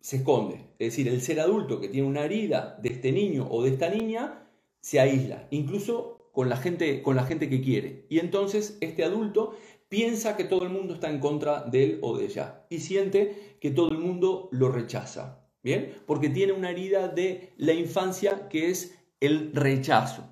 se 0.00 0.16
esconde. 0.16 0.56
Es 0.80 0.88
decir, 0.90 1.06
el 1.06 1.20
ser 1.20 1.38
adulto 1.38 1.80
que 1.80 1.88
tiene 1.88 2.08
una 2.08 2.24
herida 2.24 2.78
de 2.82 2.88
este 2.88 3.12
niño 3.12 3.46
o 3.48 3.62
de 3.62 3.70
esta 3.70 3.88
niña 3.90 4.48
se 4.80 4.98
aísla, 4.98 5.46
incluso 5.50 6.30
con 6.32 6.48
la 6.48 6.56
gente, 6.56 7.00
con 7.00 7.14
la 7.14 7.24
gente 7.24 7.48
que 7.48 7.60
quiere. 7.60 8.06
Y 8.08 8.18
entonces 8.18 8.76
este 8.80 9.04
adulto 9.04 9.56
piensa 9.88 10.36
que 10.36 10.44
todo 10.44 10.64
el 10.64 10.70
mundo 10.70 10.94
está 10.94 11.10
en 11.10 11.20
contra 11.20 11.62
de 11.62 11.84
él 11.84 11.98
o 12.02 12.18
de 12.18 12.24
ella 12.24 12.66
y 12.70 12.80
siente 12.80 13.56
que 13.60 13.70
todo 13.70 13.90
el 13.90 13.98
mundo 13.98 14.48
lo 14.50 14.70
rechaza. 14.70 15.43
¿Bien? 15.64 15.94
Porque 16.06 16.28
tiene 16.28 16.52
una 16.52 16.70
herida 16.70 17.08
de 17.08 17.54
la 17.56 17.72
infancia 17.72 18.48
que 18.48 18.70
es 18.70 18.98
el 19.18 19.52
rechazo. 19.54 20.30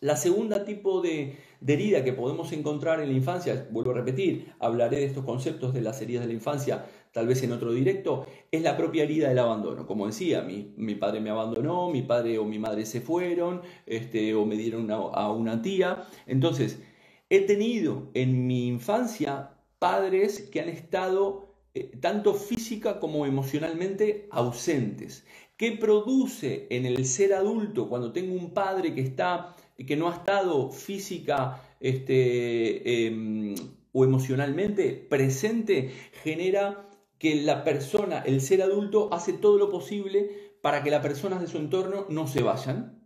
La 0.00 0.16
segunda 0.16 0.64
tipo 0.64 1.00
de, 1.00 1.38
herida 1.64 2.02
que 2.04 2.12
podemos 2.12 2.52
encontrar 2.52 3.00
en 3.00 3.08
la 3.08 3.14
infancia, 3.14 3.68
vuelvo 3.70 3.92
a 3.92 3.94
repetir, 3.94 4.52
hablaré 4.58 4.98
de 4.98 5.04
estos 5.06 5.24
conceptos 5.24 5.72
de 5.74 5.80
las 5.80 6.02
heridas 6.02 6.22
de 6.22 6.28
la 6.28 6.34
infancia 6.34 6.86
tal 7.12 7.26
vez 7.26 7.42
en 7.42 7.52
otro 7.52 7.72
directo, 7.72 8.26
es 8.50 8.62
la 8.62 8.76
propia 8.76 9.04
herida 9.04 9.28
del 9.28 9.38
abandono. 9.38 9.86
Como 9.86 10.06
decía, 10.06 10.42
mi, 10.42 10.94
padre 10.96 11.20
me 11.20 11.30
abandonó, 11.30 11.90
mi 11.90 12.02
padre 12.02 12.38
o 12.38 12.44
mi 12.44 12.58
madre 12.58 12.84
se 12.84 13.00
fueron, 13.00 13.62
este, 13.86 14.34
o 14.34 14.44
me 14.44 14.56
dieron 14.56 14.90
a 14.90 15.32
una 15.32 15.62
tía. 15.62 16.04
Entonces, 16.26 16.80
he 17.30 17.40
tenido 17.40 18.10
en 18.14 18.46
mi 18.46 18.68
infancia 18.68 19.50
padres 19.78 20.48
que 20.52 20.60
han 20.60 20.68
estado 20.68 21.47
eh, 21.74 21.90
tanto 22.00 22.34
física 22.34 22.98
como 22.98 23.26
emocionalmente 23.26 24.28
ausentes. 24.30 25.24
¿Qué 25.56 25.72
produce 25.72 26.66
en 26.70 26.86
el 26.86 27.04
ser 27.04 27.34
adulto 27.34 27.88
cuando 27.88 28.12
tengo 28.12 28.34
un 28.34 28.54
padre 28.54 28.94
que 28.94 29.00
está 29.00 29.56
que 29.76 29.96
no 29.96 30.08
ha 30.08 30.14
estado 30.14 30.70
física 30.70 31.62
este, 31.80 33.06
em, 33.06 33.54
o 33.92 34.04
emocionalmente 34.04 34.92
presente? 34.92 35.90
Genera 36.22 36.88
que 37.18 37.36
la 37.42 37.64
persona, 37.64 38.20
el 38.20 38.40
ser 38.40 38.62
adulto, 38.62 39.12
hace 39.12 39.32
todo 39.32 39.58
lo 39.58 39.68
posible 39.68 40.54
para 40.62 40.82
que 40.82 40.90
las 40.90 41.02
personas 41.02 41.40
de 41.40 41.48
su 41.48 41.58
entorno 41.58 42.06
no 42.08 42.26
se 42.26 42.42
vayan. 42.42 42.98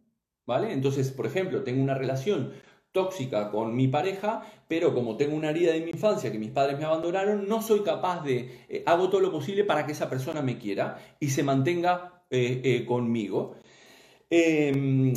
¿Vale? 0.44 0.72
Entonces, 0.72 1.10
por 1.12 1.26
ejemplo, 1.26 1.62
tengo 1.62 1.82
una 1.82 1.94
relación 1.94 2.52
tóxica 2.92 3.50
con 3.50 3.74
mi 3.74 3.88
pareja, 3.88 4.42
pero 4.68 4.94
como 4.94 5.16
tengo 5.16 5.34
una 5.34 5.50
herida 5.50 5.72
de 5.72 5.80
mi 5.80 5.90
infancia 5.90 6.30
que 6.30 6.38
mis 6.38 6.50
padres 6.50 6.78
me 6.78 6.84
abandonaron, 6.84 7.48
no 7.48 7.62
soy 7.62 7.80
capaz 7.80 8.22
de, 8.22 8.64
eh, 8.68 8.82
hago 8.86 9.08
todo 9.08 9.20
lo 9.20 9.32
posible 9.32 9.64
para 9.64 9.86
que 9.86 9.92
esa 9.92 10.08
persona 10.08 10.42
me 10.42 10.58
quiera 10.58 10.98
y 11.18 11.30
se 11.30 11.42
mantenga 11.42 12.22
eh, 12.30 12.60
eh, 12.64 12.84
conmigo. 12.86 13.56
Em, 14.30 15.14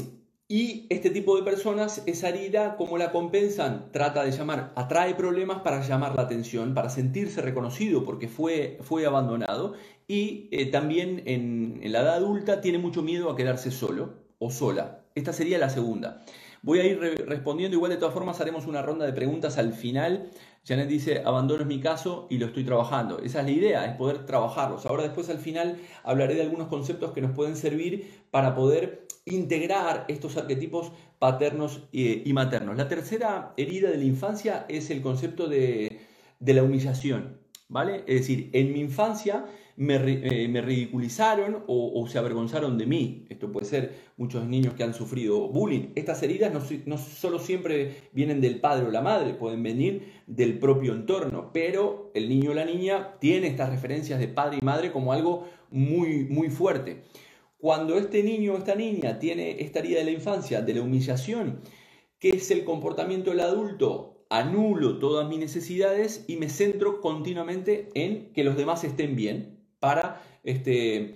y 0.47 0.85
este 0.89 1.09
tipo 1.09 1.35
de 1.35 1.43
personas, 1.43 2.03
esa 2.05 2.29
herida, 2.29 2.75
¿cómo 2.77 2.97
la 2.97 3.11
compensan? 3.11 3.91
Trata 3.91 4.23
de 4.23 4.31
llamar, 4.31 4.73
atrae 4.75 5.15
problemas 5.15 5.61
para 5.61 5.81
llamar 5.81 6.15
la 6.15 6.23
atención, 6.23 6.73
para 6.73 6.89
sentirse 6.89 7.41
reconocido 7.41 8.05
porque 8.05 8.27
fue, 8.27 8.77
fue 8.81 9.05
abandonado. 9.05 9.73
Y 10.07 10.69
también 10.71 11.23
en, 11.25 11.79
en 11.81 11.91
la 11.91 12.01
edad 12.01 12.15
adulta 12.15 12.61
tiene 12.61 12.77
mucho 12.77 13.01
miedo 13.01 13.31
a 13.31 13.35
quedarse 13.35 13.71
solo 13.71 14.13
o 14.37 14.51
sola. 14.51 15.05
Esta 15.15 15.33
sería 15.33 15.57
la 15.57 15.69
segunda. 15.69 16.23
Voy 16.65 16.79
a 16.79 16.83
ir 16.83 16.99
respondiendo, 17.27 17.77
igual 17.77 17.91
de 17.91 17.97
todas 17.97 18.15
formas 18.15 18.41
haremos 18.41 18.65
una 18.65 18.81
ronda 18.81 19.05
de 19.05 19.13
preguntas 19.13 19.59
al 19.59 19.71
final. 19.71 20.31
Janet 20.67 20.87
dice, 20.87 21.21
abandono 21.23 21.61
es 21.61 21.67
mi 21.67 21.79
caso 21.79 22.25
y 22.31 22.39
lo 22.39 22.47
estoy 22.47 22.63
trabajando. 22.63 23.19
Esa 23.19 23.41
es 23.41 23.45
la 23.45 23.51
idea, 23.51 23.85
es 23.85 23.95
poder 23.95 24.25
trabajarlos. 24.25 24.87
Ahora 24.87 25.03
después 25.03 25.29
al 25.29 25.37
final 25.37 25.77
hablaré 26.03 26.33
de 26.33 26.41
algunos 26.41 26.67
conceptos 26.67 27.11
que 27.11 27.21
nos 27.21 27.33
pueden 27.33 27.55
servir 27.55 28.11
para 28.31 28.55
poder 28.55 29.05
integrar 29.25 30.05
estos 30.07 30.37
arquetipos 30.37 30.91
paternos 31.19 31.83
y, 31.91 32.33
maternos. 32.33 32.75
La 32.77 32.87
tercera 32.87 33.53
herida 33.57 33.91
de 33.91 33.97
la 33.97 34.05
infancia 34.05 34.65
es 34.67 34.89
el 34.89 35.03
concepto 35.03 35.47
de, 35.47 35.99
de 36.39 36.53
la 36.55 36.63
humillación. 36.63 37.44
Es 38.07 38.21
decir, 38.21 38.49
en 38.53 38.73
mi 38.73 38.79
infancia 38.79 39.45
eh, 39.77 40.47
me, 40.47 40.61
ridiculizaron 40.61 41.65
o, 41.67 42.07
se 42.07 42.17
avergonzaron 42.17 42.77
de 42.77 42.85
mí. 42.85 43.25
Esto 43.29 43.51
puede 43.51 43.65
ser 43.65 43.93
muchos 44.15 44.47
niños 44.47 44.73
que 44.73 44.83
han 44.83 44.93
sufrido 44.93 45.49
bullying. 45.49 45.89
Estas 45.95 46.23
heridas 46.23 46.53
no, 46.53 46.61
no 46.85 46.97
solo 46.97 47.39
siempre 47.39 48.09
vienen 48.13 48.39
del 48.39 48.61
padre 48.61 48.87
o 48.87 48.91
la 48.91 49.01
madre, 49.01 49.33
pueden 49.33 49.63
venir 49.63 50.13
del 50.27 50.59
propio 50.59 50.93
entorno, 50.93 51.51
pero 51.53 52.11
el 52.13 52.29
niño 52.29 52.51
o 52.51 52.53
la 52.53 52.63
niña 52.63 53.17
tiene 53.19 53.47
estas 53.47 53.69
referencias 53.69 54.19
de 54.19 54.29
padre 54.29 54.59
y 54.61 54.65
madre 54.65 54.91
como 54.91 55.11
algo 55.11 55.45
muy, 55.69 56.23
muy 56.23 56.49
fuerte. 56.49 57.03
Cuando 57.57 57.97
este 57.97 58.23
niño 58.23 58.53
o 58.53 58.57
esta 58.57 58.75
niña 58.75 59.19
tiene 59.19 59.61
esta 59.61 59.79
herida 59.79 59.99
de 59.99 60.05
la 60.05 60.11
infancia, 60.11 60.61
de 60.61 60.73
la 60.73 60.81
humillación, 60.81 61.59
¿qué 62.19 62.29
es 62.29 62.49
el 62.51 62.63
comportamiento 62.63 63.31
del 63.31 63.41
adulto? 63.41 64.14
Anulo 64.29 64.97
todas 64.99 65.27
mis 65.27 65.39
necesidades 65.39 66.25
y 66.27 66.37
me 66.37 66.49
centro 66.49 67.01
continuamente 67.01 67.89
en 67.93 68.31
que 68.33 68.43
los 68.43 68.57
demás 68.57 68.83
estén 68.83 69.15
bien 69.15 69.59
para, 69.79 70.21
este, 70.43 71.15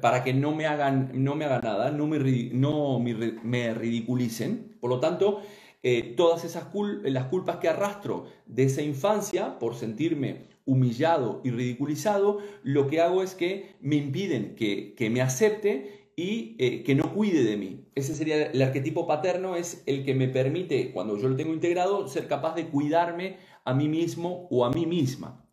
para 0.00 0.22
que 0.22 0.34
no 0.34 0.54
me 0.54 0.66
hagan, 0.66 1.10
no 1.14 1.34
me 1.34 1.44
hagan 1.44 1.62
nada, 1.62 1.90
no 1.90 2.06
me, 2.06 2.18
no 2.52 3.00
me, 3.00 3.74
ridiculicen. 3.74 4.76
Por 4.80 4.90
lo 4.90 5.00
tanto, 5.00 5.40
eh, 5.82 6.14
todas 6.16 6.44
esas 6.44 6.66
las 7.02 7.24
culpas 7.26 7.56
que 7.56 7.68
arrastro 7.68 8.26
de 8.46 8.64
esa 8.64 8.82
infancia 8.82 9.58
por 9.58 9.74
sentirme 9.74 10.54
humillado 10.66 11.40
y 11.44 11.50
ridiculizado, 11.50 12.38
lo 12.62 12.86
que 12.88 13.00
hago 13.00 13.22
es 13.22 13.34
que 13.34 13.74
me 13.80 13.96
impiden 13.96 14.54
que, 14.56 15.10
me 15.10 15.20
acepte 15.20 16.03
y 16.16 16.56
eh, 16.58 16.82
que 16.84 16.94
no 16.94 17.12
cuide 17.12 17.44
de 17.44 17.56
mí. 17.56 17.86
Ese 17.94 18.14
sería 18.14 18.46
el 18.46 18.62
arquetipo 18.62 19.06
paterno, 19.06 19.56
es 19.56 19.82
el 19.86 20.04
que 20.04 20.14
me 20.14 20.28
permite, 20.28 20.92
cuando 20.92 21.16
yo 21.16 21.28
lo 21.28 21.36
tengo 21.36 21.52
integrado, 21.52 22.06
ser 22.08 22.28
capaz 22.28 22.54
de 22.54 22.68
cuidarme 22.68 23.38
a 23.64 23.74
mí 23.74 23.88
mismo 23.88 24.46
o 24.50 24.64
a 24.64 24.70
mí 24.70 24.86
misma. 24.86 25.44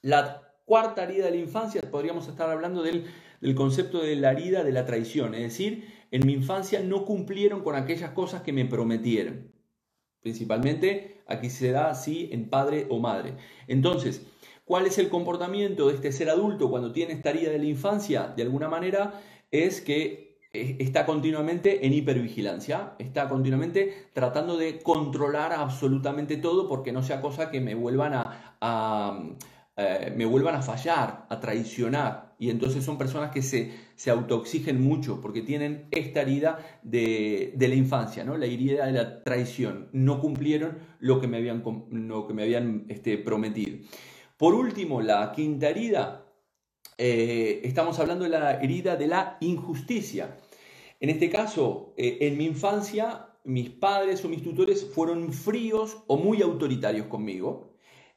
La 0.00 0.42
cuarta 0.64 1.04
herida 1.04 1.26
de 1.26 1.32
la 1.32 1.36
infancia, 1.36 1.82
podríamos 1.90 2.28
estar 2.28 2.48
hablando 2.50 2.82
del, 2.82 3.04
concepto 3.54 4.00
de 4.00 4.16
la 4.16 4.32
herida 4.32 4.64
de 4.64 4.72
la 4.72 4.86
traición, 4.86 5.34
es 5.34 5.42
decir, 5.42 5.84
en 6.10 6.26
mi 6.26 6.32
infancia 6.32 6.80
no 6.80 7.04
cumplieron 7.04 7.62
con 7.62 7.74
aquellas 7.74 8.10
cosas 8.10 8.42
que 8.42 8.52
me 8.52 8.64
prometieron. 8.64 9.52
Principalmente 10.20 11.22
aquí 11.26 11.50
se 11.50 11.72
da 11.72 11.90
así 11.90 12.28
en 12.32 12.48
padre 12.48 12.86
o 12.88 13.00
madre. 13.00 13.34
Entonces, 13.66 14.24
¿cuál 14.64 14.86
es 14.86 14.98
el 14.98 15.08
comportamiento 15.08 15.88
de 15.88 15.94
este 15.96 16.12
ser 16.12 16.30
adulto 16.30 16.70
cuando 16.70 16.92
tiene 16.92 17.14
esta 17.14 17.30
herida 17.30 17.50
de 17.50 17.58
la 17.58 17.64
infancia? 17.64 18.32
De 18.36 18.42
alguna 18.42 18.68
manera 18.68 19.20
es 19.52 19.80
que 19.80 20.32
está 20.52 21.06
continuamente 21.06 21.86
en 21.86 21.94
hipervigilancia, 21.94 22.94
está 22.98 23.28
continuamente 23.28 24.08
tratando 24.12 24.56
de 24.58 24.80
controlar 24.80 25.52
absolutamente 25.52 26.36
todo 26.36 26.68
porque 26.68 26.92
no 26.92 27.02
sea 27.02 27.20
cosa 27.20 27.50
que 27.50 27.60
me 27.60 27.74
vuelvan 27.74 28.12
a, 28.60 29.20
eh, 29.76 30.12
me 30.14 30.26
vuelvan 30.26 30.56
a 30.56 30.62
fallar, 30.62 31.26
a 31.30 31.40
traicionar. 31.40 32.34
Y 32.38 32.50
entonces 32.50 32.84
son 32.84 32.98
personas 32.98 33.30
que 33.30 33.40
se, 33.40 33.72
se 33.94 34.12
mucho 34.74 35.20
porque 35.20 35.42
tienen 35.42 35.86
esta 35.90 36.22
herida 36.22 36.58
de, 36.82 37.54
la 37.56 37.74
infancia, 37.74 38.24
¿no? 38.24 38.36
la 38.36 38.46
herida 38.46 38.86
de 38.86 38.92
la 38.92 39.22
traición. 39.22 39.88
No 39.92 40.20
cumplieron 40.20 40.78
lo 40.98 41.20
que 41.20 41.28
me 41.28 41.38
habían, 41.38 41.62
lo 41.90 42.26
que 42.26 42.34
me 42.34 42.42
habían 42.42 42.84
este, 42.88 43.16
prometido. 43.16 43.78
Por 44.36 44.54
último, 44.54 45.00
la 45.00 45.32
quinta 45.32 45.68
herida, 45.68 46.21
eh, 46.98 47.60
estamos 47.64 47.98
hablando 47.98 48.24
de 48.24 48.30
la 48.30 48.60
herida 48.62 48.96
de 48.96 49.06
la 49.06 49.36
injusticia. 49.40 50.38
En 51.00 51.10
este 51.10 51.30
caso, 51.30 51.94
eh, 51.96 52.18
en 52.20 52.36
mi 52.36 52.44
infancia, 52.44 53.28
mis 53.44 53.70
padres 53.70 54.24
o 54.24 54.28
mis 54.28 54.42
tutores 54.42 54.84
fueron 54.84 55.32
fríos 55.32 55.98
o 56.06 56.16
muy 56.16 56.42
autoritarios 56.42 57.06
conmigo. 57.06 57.72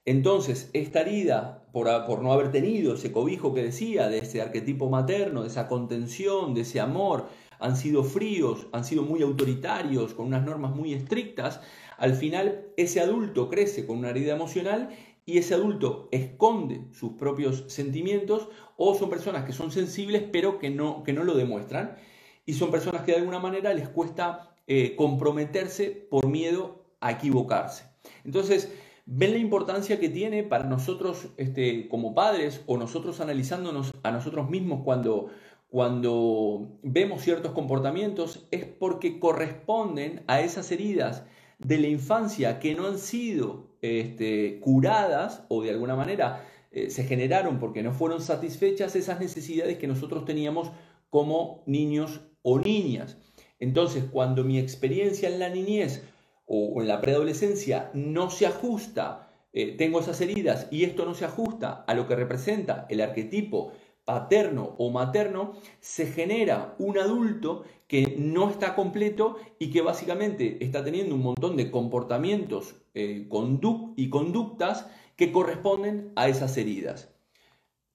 Entonces, 0.05 0.70
esta 0.74 1.01
herida, 1.01 1.67
por, 1.72 1.88
por, 2.05 2.22
no 2.22 2.32
haber 2.32 2.51
tenido 2.51 2.94
ese 2.94 3.12
cobijo 3.12 3.55
que 3.55 3.63
decía, 3.63 4.08
de 4.08 4.20
ese 4.20 4.41
arquetipo 4.41 4.88
materno, 4.88 5.41
de 5.41 5.48
esa 5.48 5.67
contención, 5.67 6.53
de 6.53 6.62
ese 6.62 6.79
amor, 6.79 7.27
han 7.60 7.75
sido 7.75 8.03
fríos, 8.03 8.67
han 8.72 8.86
sido 8.86 9.01
muy 9.01 9.24
autoritarios, 9.24 10.13
con 10.13 10.27
unas 10.27 10.46
normas 10.46 10.75
muy 10.75 10.94
estrictas, 10.94 11.62
al 11.98 12.13
final 12.13 12.67
ese 12.77 13.00
adulto 13.00 13.50
crece 13.50 13.86
con 13.86 13.98
una 13.98 14.10
herida 14.10 14.36
emocional 14.36 14.89
y 15.25 15.39
ese 15.39 15.55
adulto 15.55 16.08
esconde 16.12 16.82
sus 16.91 17.13
propios 17.13 17.65
sentimientos 17.67 18.48
o 18.77 18.94
son 18.96 19.10
personas 19.10 19.46
que 19.46 19.53
son 19.53 19.72
sensibles 19.72 20.24
pero 20.32 20.60
que 20.60 20.70
no, 20.70 21.03
que 21.03 21.13
no 21.13 21.24
lo 21.24 21.36
demuestran 21.36 21.98
y 22.46 22.53
son 22.53 22.72
personas 22.72 23.01
que 23.01 23.12
de 23.12 23.17
alguna 23.17 23.39
manera 23.39 23.74
les 23.74 23.89
cuesta 23.89 24.55
eh, 24.67 24.96
comprometerse 24.96 25.89
por 26.10 26.27
miedo 26.27 26.84
a 27.00 27.12
equivocarse. 27.12 27.86
Entonces, 28.24 28.72
ven 29.05 29.32
la 29.32 29.38
importancia 29.38 30.00
que 30.00 30.10
tiene 30.10 30.44
para 30.44 30.65
nosotros 30.65 31.27
este, 31.38 31.88
como 31.88 32.13
padres 32.13 32.62
o 32.67 32.77
nosotros 32.77 33.20
analizándonos 33.20 33.94
a 34.03 34.12
nosotros 34.12 34.50
mismos 34.50 34.82
cuando, 34.84 35.29
cuando 35.70 36.77
vemos 36.84 37.22
ciertos 37.22 37.51
comportamientos, 37.51 38.48
es 38.51 38.65
porque 38.65 39.20
corresponden 39.20 40.24
a 40.27 40.41
esas 40.41 40.72
heridas 40.72 41.24
de 41.67 41.79
la 41.79 41.88
infancia 41.88 42.60
que 42.60 42.75
no 42.75 42.86
han 42.86 43.00
sido 43.00 43.72
este, 43.81 44.60
curadas 44.60 45.43
o 45.48 45.63
de 45.63 45.72
alguna 45.72 45.95
manera 45.95 46.45
eh, 46.72 46.91
se 46.91 47.05
generaron 47.05 47.60
porque 47.60 47.81
no 47.81 47.91
fueron 47.91 48.22
satisfechas 48.22 48.95
esas 48.95 49.19
necesidades 49.19 49.77
que 49.77 49.88
nosotros 49.88 50.25
teníamos 50.25 50.72
como 51.10 51.63
niños 51.65 52.22
o 52.43 52.60
niñas. 52.60 53.17
Entonces, 53.60 54.03
cuando 54.12 54.43
mi 54.43 54.60
experiencia 54.60 55.27
en 55.27 55.39
la 55.39 55.50
niñez 55.50 56.03
o 56.45 56.81
en 56.81 56.88
la 56.88 57.01
preadolescencia 57.01 57.89
no 57.93 58.29
se 58.29 58.45
ajusta, 58.45 59.31
eh, 59.51 59.75
tengo 59.75 60.01
esas 60.01 60.22
heridas 60.22 60.67
y 60.69 60.84
esto 60.84 61.05
no 61.05 61.15
se 61.15 61.25
ajusta 61.25 61.84
a 61.88 61.95
lo 61.95 62.07
que 62.07 62.15
representa 62.15 62.86
el 62.89 63.01
arquetipo 63.01 63.72
paterno 64.05 64.75
o 64.77 64.91
materno, 64.91 65.53
se 65.79 66.05
genera 66.05 66.75
un 66.77 66.97
adulto 66.97 67.63
que 67.88 68.15
no 68.17 68.50
está 68.50 68.75
completo 68.75 69.38
y 69.59 69.71
que 69.71 69.81
básicamente 69.81 70.63
está 70.63 70.83
teniendo 70.83 71.15
un 71.15 71.24
montón 71.24 71.57
de 71.57 71.71
comportamientos 71.71 72.75
eh, 72.93 73.27
y 73.95 74.09
conductas 74.09 74.88
que 75.15 75.31
corresponden 75.31 76.12
a 76.15 76.29
esas 76.29 76.55
heridas 76.57 77.14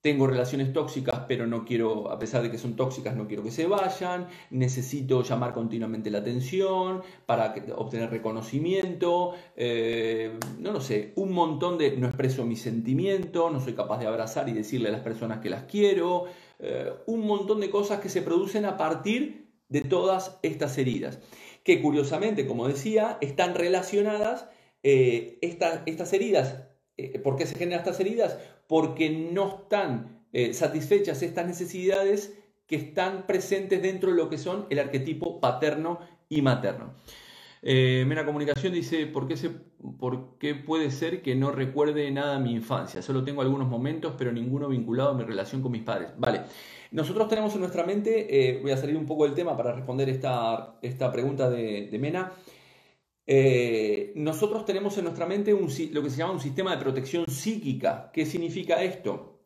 tengo 0.00 0.26
relaciones 0.26 0.73
tóxicas, 0.73 1.25
pero 1.28 1.47
no 1.47 1.64
quiero, 1.64 2.11
a 2.11 2.19
pesar 2.19 2.42
de 2.42 2.50
que 2.50 2.57
son 2.57 2.75
tóxicas, 2.75 3.14
no 3.16 3.26
quiero 3.26 3.42
que 3.42 3.50
se 3.50 3.66
vayan, 3.66 4.28
necesito 4.50 5.23
llamar 5.23 5.52
continuamente 5.52 6.10
la 6.10 6.19
atención 6.19 7.02
para 7.26 7.54
obtener 7.76 8.10
reconocimiento, 8.10 9.34
eh, 9.56 10.39
no 10.58 10.73
lo 10.73 10.80
sé, 10.80 11.13
un 11.17 11.32
montón 11.32 11.76
de, 11.76 11.97
no 11.99 12.06
expreso 12.06 12.47
mi 12.47 12.56
sentimiento, 12.56 13.50
no 13.50 13.60
soy 13.60 13.75
capaz 13.75 13.99
de 13.99 14.06
abrazar 14.06 14.49
y 14.49 14.52
decirle 14.52 14.89
a 14.89 14.93
las 14.93 15.02
personas 15.02 15.41
que 15.41 15.50
las 15.50 15.65
quiero, 15.65 16.25
eh, 16.58 16.93
un 17.06 17.26
montón 17.26 17.60
de 17.60 17.69
cosas 17.69 18.00
que 18.00 18.08
se 18.08 18.23
producen 18.23 18.65
a 18.65 18.78
partir 18.78 19.50
de 19.69 19.82
todas 19.82 20.39
estas 20.43 20.78
heridas, 20.78 21.19
que 21.63 21.82
curiosamente, 21.82 22.47
como 22.47 22.67
decía, 22.67 23.19
están 23.21 23.54
relacionadas, 23.54 24.49
eh, 24.82 25.39
estas 25.43 26.13
heridas, 26.15 26.65
¿por 27.23 27.36
qué 27.36 27.47
se 27.47 27.54
generan 27.54 27.80
estas 27.80 28.00
heridas? 28.00 28.39
Porque 28.71 29.11
no 29.11 29.49
están 29.49 30.23
eh, 30.33 30.54
satisfechas 30.54 31.25
estas 31.25 31.45
necesidades 31.45 32.39
que 32.69 32.76
están 32.76 33.26
presentes 33.26 33.83
dentro 33.83 34.13
de 34.13 34.17
lo 34.17 34.30
que 34.30 34.39
son 34.39 34.67
el 34.71 34.78
arquetipo 34.78 35.41
paterno 35.41 35.99
y 36.28 36.41
materno. 36.41 36.95
Eh, 37.63 38.04
Mera 38.06 38.25
Comunicación 38.25 38.73
dice, 38.73 39.06
¿por 39.06 39.26
qué, 39.26 39.35
¿por 39.99 40.39
qué 40.39 40.54
puede 40.54 40.93
ser 40.93 41.21
que 41.21 41.35
no 41.35 41.50
recuerde 41.50 42.09
nada 42.13 42.39
de 42.39 42.45
mi 42.45 42.52
infancia? 42.52 43.02
Solo 43.02 43.25
tengo 43.25 43.43
algunos 43.43 43.67
momentos, 43.67 44.15
pero 44.17 44.30
ninguno 44.30 44.69
vinculado 44.69 45.11
a 45.11 45.15
mi 45.15 45.25
relación 45.25 45.63
con 45.63 45.73
mis 45.73 45.83
padres. 45.83 46.13
Vale, 46.17 46.43
nosotros 46.93 47.26
tenemos 47.26 47.52
en 47.54 47.61
nuestra 47.63 47.85
mente, 47.85 48.50
eh, 48.52 48.61
voy 48.63 48.71
a 48.71 48.76
salir 48.76 48.97
un 48.97 49.04
poco 49.04 49.25
del 49.25 49.35
tema 49.35 49.56
para 49.56 49.73
responder 49.73 50.09
esta, 50.09 50.78
esta 50.80 51.11
pregunta 51.11 51.50
de 51.50 51.99
Mena, 52.00 52.35
eh, 53.32 54.12
nosotros 54.16 54.64
tenemos 54.64 54.99
en 54.99 55.04
nuestra 55.04 55.25
mente 55.25 55.52
lo 55.52 56.02
que 56.02 56.10
se 56.10 56.16
llama 56.16 56.32
un 56.32 56.40
sistema 56.40 56.73
de 56.75 56.82
protección 56.82 57.26
psíquica. 57.28 58.10
¿Qué 58.12 58.26
significa 58.26 58.82
esto? 58.82 59.38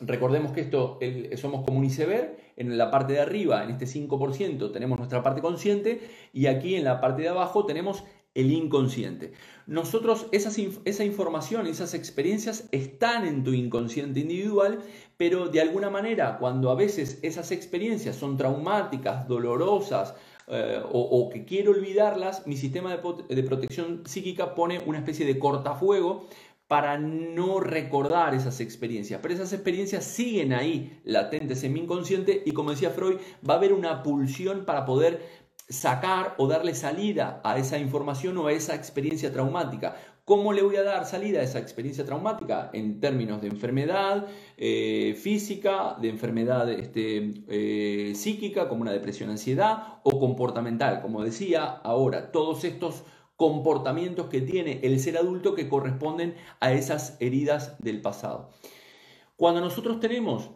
Recordemos 0.00 0.50
que 0.50 0.62
esto 0.62 0.98
somos 1.36 1.64
como 1.64 1.78
un 1.78 1.84
iceberg, 1.84 2.36
en 2.56 2.76
la 2.76 2.90
parte 2.90 3.12
de 3.12 3.20
arriba, 3.20 3.62
en 3.62 3.70
este 3.70 3.86
5%, 3.86 4.72
tenemos 4.72 4.98
nuestra 4.98 5.22
parte 5.22 5.40
consciente 5.40 6.00
y 6.32 6.46
aquí 6.46 6.74
en 6.74 6.82
la 6.82 7.00
parte 7.00 7.22
de 7.22 7.28
abajo 7.28 7.64
tenemos 7.66 8.02
el 8.34 8.50
inconsciente. 8.50 9.32
Nosotros, 9.68 10.26
esa 10.32 11.04
información, 11.04 11.68
esas 11.68 11.94
experiencias 11.94 12.68
están 12.72 13.28
en 13.28 13.44
tu 13.44 13.52
inconsciente 13.52 14.18
individual, 14.18 14.80
pero 15.16 15.46
de 15.46 15.60
alguna 15.60 15.88
manera, 15.88 16.36
cuando 16.38 16.70
a 16.70 16.74
veces 16.74 17.20
esas 17.22 17.52
experiencias 17.52 18.16
son 18.16 18.36
traumáticas, 18.36 19.28
dolorosas, 19.28 20.16
eh, 20.52 20.82
o, 20.90 21.30
que 21.30 21.44
quiero 21.44 21.70
olvidarlas, 21.70 22.46
mi 22.46 22.56
sistema 22.56 22.90
de, 22.90 23.42
protección 23.42 24.02
psíquica 24.04 24.54
pone 24.54 24.80
una 24.84 24.98
especie 24.98 25.24
de 25.24 25.38
cortafuego 25.38 26.26
para 26.66 26.98
no 26.98 27.60
recordar 27.60 28.34
esas 28.34 28.60
experiencias. 28.60 29.20
Pero 29.22 29.34
esas 29.34 29.52
experiencias 29.52 30.04
siguen 30.04 30.52
ahí, 30.52 31.00
latentes 31.04 31.62
en 31.62 31.72
mi 31.72 31.80
inconsciente, 31.80 32.42
y 32.44 32.52
como 32.52 32.70
decía 32.70 32.90
Freud, 32.90 33.16
va 33.48 33.54
a 33.54 33.56
haber 33.58 33.72
una 33.72 34.02
pulsión 34.02 34.64
para 34.64 34.84
poder 34.84 35.20
sacar 35.68 36.34
o 36.38 36.48
darle 36.48 36.74
salida 36.74 37.40
a 37.44 37.56
esa 37.56 37.78
información 37.78 38.36
o 38.38 38.48
a 38.48 38.52
esa 38.52 38.74
experiencia 38.74 39.32
traumática. 39.32 39.96
¿Cómo 40.30 40.52
le 40.52 40.62
voy 40.62 40.76
a 40.76 40.84
dar 40.84 41.06
salida 41.06 41.40
a 41.40 41.42
esa 41.42 41.58
experiencia 41.58 42.04
traumática? 42.04 42.70
En 42.72 43.00
términos 43.00 43.42
de 43.42 43.48
enfermedad 43.48 44.28
eh, 44.56 45.18
física, 45.20 45.96
de 46.00 46.08
enfermedad 46.08 46.70
este, 46.70 47.32
eh, 47.48 48.14
psíquica, 48.14 48.68
como 48.68 48.82
una 48.82 48.92
depresión, 48.92 49.28
ansiedad, 49.30 49.98
o 50.04 50.20
comportamental, 50.20 51.02
como 51.02 51.24
decía 51.24 51.64
ahora, 51.64 52.30
todos 52.30 52.62
estos 52.62 53.02
comportamientos 53.34 54.28
que 54.28 54.40
tiene 54.40 54.78
el 54.84 55.00
ser 55.00 55.18
adulto 55.18 55.56
que 55.56 55.68
corresponden 55.68 56.36
a 56.60 56.74
esas 56.74 57.16
heridas 57.18 57.76
del 57.80 58.00
pasado. 58.00 58.50
Cuando 59.34 59.60
nosotros 59.60 59.98
tenemos 59.98 60.52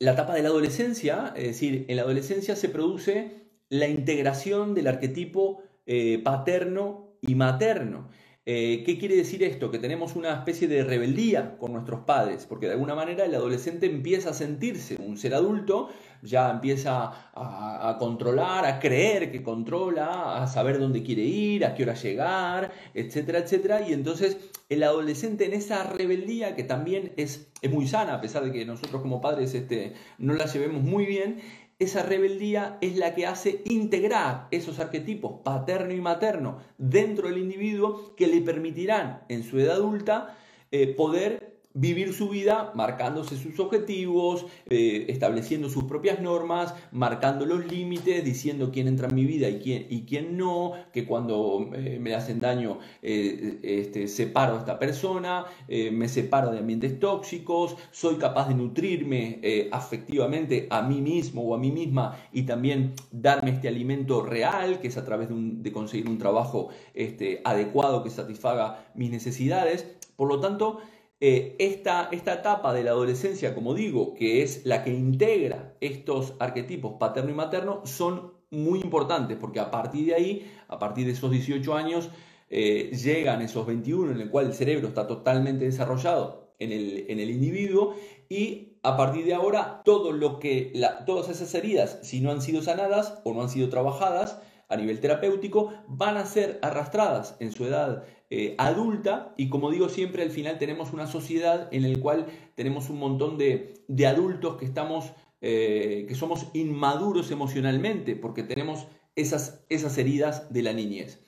la 0.00 0.14
etapa 0.14 0.34
de 0.34 0.42
la 0.42 0.48
adolescencia, 0.48 1.32
es 1.36 1.44
decir, 1.44 1.84
en 1.86 1.94
la 1.94 2.02
adolescencia 2.02 2.56
se 2.56 2.70
produce 2.70 3.52
la 3.68 3.86
integración 3.86 4.74
del 4.74 4.88
arquetipo 4.88 5.62
eh, 5.86 6.20
paterno 6.24 7.18
y 7.20 7.36
materno. 7.36 8.10
Eh, 8.46 8.82
¿Qué 8.84 8.98
quiere 8.98 9.16
decir 9.16 9.42
esto? 9.42 9.70
Que 9.70 9.78
tenemos 9.78 10.16
una 10.16 10.34
especie 10.34 10.68
de 10.68 10.84
rebeldía 10.84 11.56
con 11.56 11.72
nuestros 11.72 12.00
padres, 12.00 12.44
porque 12.46 12.66
de 12.66 12.72
alguna 12.72 12.94
manera 12.94 13.24
el 13.24 13.34
adolescente 13.34 13.86
empieza 13.86 14.30
a 14.30 14.34
sentirse 14.34 14.96
un 15.00 15.16
ser 15.16 15.34
adulto, 15.34 15.88
ya 16.20 16.50
empieza 16.50 17.30
a, 17.34 17.96
controlar, 17.98 18.66
a 18.66 18.80
creer 18.80 19.32
que 19.32 19.42
controla, 19.42 20.42
a 20.42 20.46
saber 20.46 20.78
dónde 20.78 21.02
quiere 21.02 21.22
ir, 21.22 21.64
a 21.64 21.74
qué 21.74 21.84
hora 21.84 21.94
llegar, 21.94 22.70
etcétera, 22.92 23.38
etcétera. 23.38 23.88
Y 23.88 23.94
entonces 23.94 24.36
el 24.68 24.82
adolescente 24.82 25.46
en 25.46 25.54
esa 25.54 25.82
rebeldía, 25.84 26.54
que 26.54 26.64
también 26.64 27.12
es, 27.16 27.48
es 27.62 27.70
muy 27.70 27.86
sana, 27.86 28.14
a 28.14 28.20
pesar 28.20 28.44
de 28.44 28.52
que 28.52 28.66
nosotros 28.66 29.00
como 29.00 29.22
padres 29.22 29.54
este, 29.54 29.94
no 30.18 30.34
la 30.34 30.44
llevemos 30.44 30.82
muy 30.82 31.06
bien, 31.06 31.40
esa 31.78 32.02
rebeldía 32.02 32.78
es 32.80 32.96
la 32.96 33.14
que 33.14 33.26
hace 33.26 33.62
integrar 33.64 34.48
esos 34.50 34.78
arquetipos 34.78 35.40
paterno 35.42 35.92
y 35.92 36.00
materno 36.00 36.58
dentro 36.78 37.28
del 37.28 37.38
individuo 37.38 38.14
que 38.16 38.26
le 38.26 38.40
permitirán 38.40 39.24
en 39.28 39.42
su 39.42 39.58
edad 39.58 39.76
adulta 39.76 40.36
eh, 40.70 40.94
poder 40.94 41.53
vivir 41.74 42.14
su 42.14 42.28
vida 42.28 42.70
marcándose 42.76 43.36
sus 43.36 43.58
objetivos, 43.58 44.46
eh, 44.70 45.06
estableciendo 45.08 45.68
sus 45.68 45.84
propias 45.84 46.20
normas, 46.20 46.72
marcando 46.92 47.44
los 47.46 47.66
límites, 47.66 48.24
diciendo 48.24 48.70
quién 48.72 48.86
entra 48.86 49.08
en 49.08 49.14
mi 49.16 49.24
vida 49.24 49.48
y 49.48 49.58
quién, 49.58 49.86
y 49.90 50.02
quién 50.02 50.36
no, 50.36 50.72
que 50.92 51.04
cuando 51.04 51.68
eh, 51.74 51.98
me 52.00 52.14
hacen 52.14 52.38
daño 52.38 52.78
eh, 53.02 53.58
este, 53.62 54.06
separo 54.06 54.54
a 54.54 54.58
esta 54.60 54.78
persona, 54.78 55.44
me 55.68 56.08
separo 56.08 56.52
de 56.52 56.58
ambientes 56.58 57.00
tóxicos, 57.00 57.76
soy 57.90 58.16
capaz 58.16 58.48
de 58.48 58.54
nutrirme 58.54 59.40
afectivamente 59.72 60.68
a 60.70 60.82
mí 60.82 61.00
mismo 61.00 61.42
o 61.42 61.54
a 61.54 61.58
mí 61.58 61.72
misma 61.72 62.16
y 62.32 62.42
también 62.42 62.92
darme 63.10 63.50
este 63.50 63.66
alimento 63.68 64.22
real, 64.22 64.80
que 64.80 64.88
es 64.88 64.96
a 64.96 65.04
través 65.04 65.28
de, 65.30 65.72
conseguir 65.72 66.08
un 66.08 66.18
trabajo 66.18 66.68
este, 66.94 67.40
adecuado 67.44 68.04
que 68.04 68.10
satisfaga 68.10 68.86
mis 68.94 69.10
necesidades. 69.10 69.86
Por 70.16 70.28
lo 70.28 70.38
tanto, 70.38 70.80
eh, 71.20 71.56
esta, 71.58 72.08
esta 72.12 72.34
etapa 72.34 72.72
de 72.72 72.82
la 72.82 72.90
adolescencia, 72.90 73.54
como 73.54 73.74
digo, 73.74 74.14
que 74.14 74.42
es 74.42 74.66
la 74.66 74.82
que 74.82 74.90
integra 74.90 75.76
estos 75.80 76.34
arquetipos 76.38 76.94
paterno 76.98 77.30
y 77.30 77.34
materno, 77.34 77.82
son 77.84 78.34
muy 78.50 78.80
importantes 78.80 79.36
porque 79.40 79.60
a 79.60 79.70
partir 79.70 80.06
de 80.06 80.14
ahí, 80.14 80.52
a 80.68 80.78
partir 80.78 81.06
de 81.06 81.12
esos 81.12 81.30
18 81.30 81.74
años, 81.74 82.10
eh, 82.50 82.90
llegan 82.94 83.42
esos 83.42 83.66
21 83.66 84.12
en 84.12 84.20
el 84.20 84.30
cual 84.30 84.46
el 84.46 84.54
cerebro 84.54 84.88
está 84.88 85.06
totalmente 85.06 85.64
desarrollado 85.64 86.54
en 86.58 86.72
el, 86.72 87.06
en 87.08 87.18
el 87.18 87.30
individuo 87.30 87.96
y 88.28 88.74
a 88.82 88.96
partir 88.96 89.24
de 89.24 89.34
ahora 89.34 89.82
todo 89.84 90.12
lo 90.12 90.38
que 90.38 90.72
todas 91.06 91.28
esas 91.30 91.54
heridas, 91.54 91.98
si 92.02 92.20
no 92.20 92.30
han 92.30 92.42
sido 92.42 92.62
sanadas 92.62 93.20
o 93.24 93.32
no 93.32 93.42
han 93.42 93.48
sido 93.48 93.70
trabajadas 93.70 94.38
a 94.68 94.76
nivel 94.76 95.00
terapéutico, 95.00 95.72
van 95.88 96.16
a 96.16 96.26
ser 96.26 96.58
arrastradas 96.62 97.36
en 97.40 97.52
su 97.52 97.64
edad 97.64 98.04
eh, 98.30 98.54
adulta 98.58 99.34
y 99.36 99.48
como 99.48 99.70
digo 99.70 99.88
siempre 99.88 100.22
al 100.22 100.30
final 100.30 100.58
tenemos 100.58 100.92
una 100.92 101.06
sociedad 101.06 101.68
en 101.72 101.90
la 101.90 101.98
cual 102.00 102.26
tenemos 102.54 102.90
un 102.90 102.98
montón 102.98 103.38
de, 103.38 103.84
adultos 104.06 104.56
que 104.56 104.64
estamos 104.64 105.12
eh, 105.40 106.06
que 106.08 106.14
somos 106.14 106.48
inmaduros 106.54 107.30
emocionalmente 107.30 108.16
porque 108.16 108.42
tenemos 108.42 108.86
esas, 109.14 109.64
esas 109.68 109.98
heridas 109.98 110.52
de 110.52 110.62
la 110.62 110.72
niñez. 110.72 111.24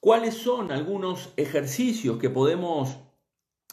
¿Cuáles 0.00 0.34
son 0.34 0.70
algunos 0.70 1.32
ejercicios 1.36 2.18
que 2.18 2.30
podemos 2.30 2.98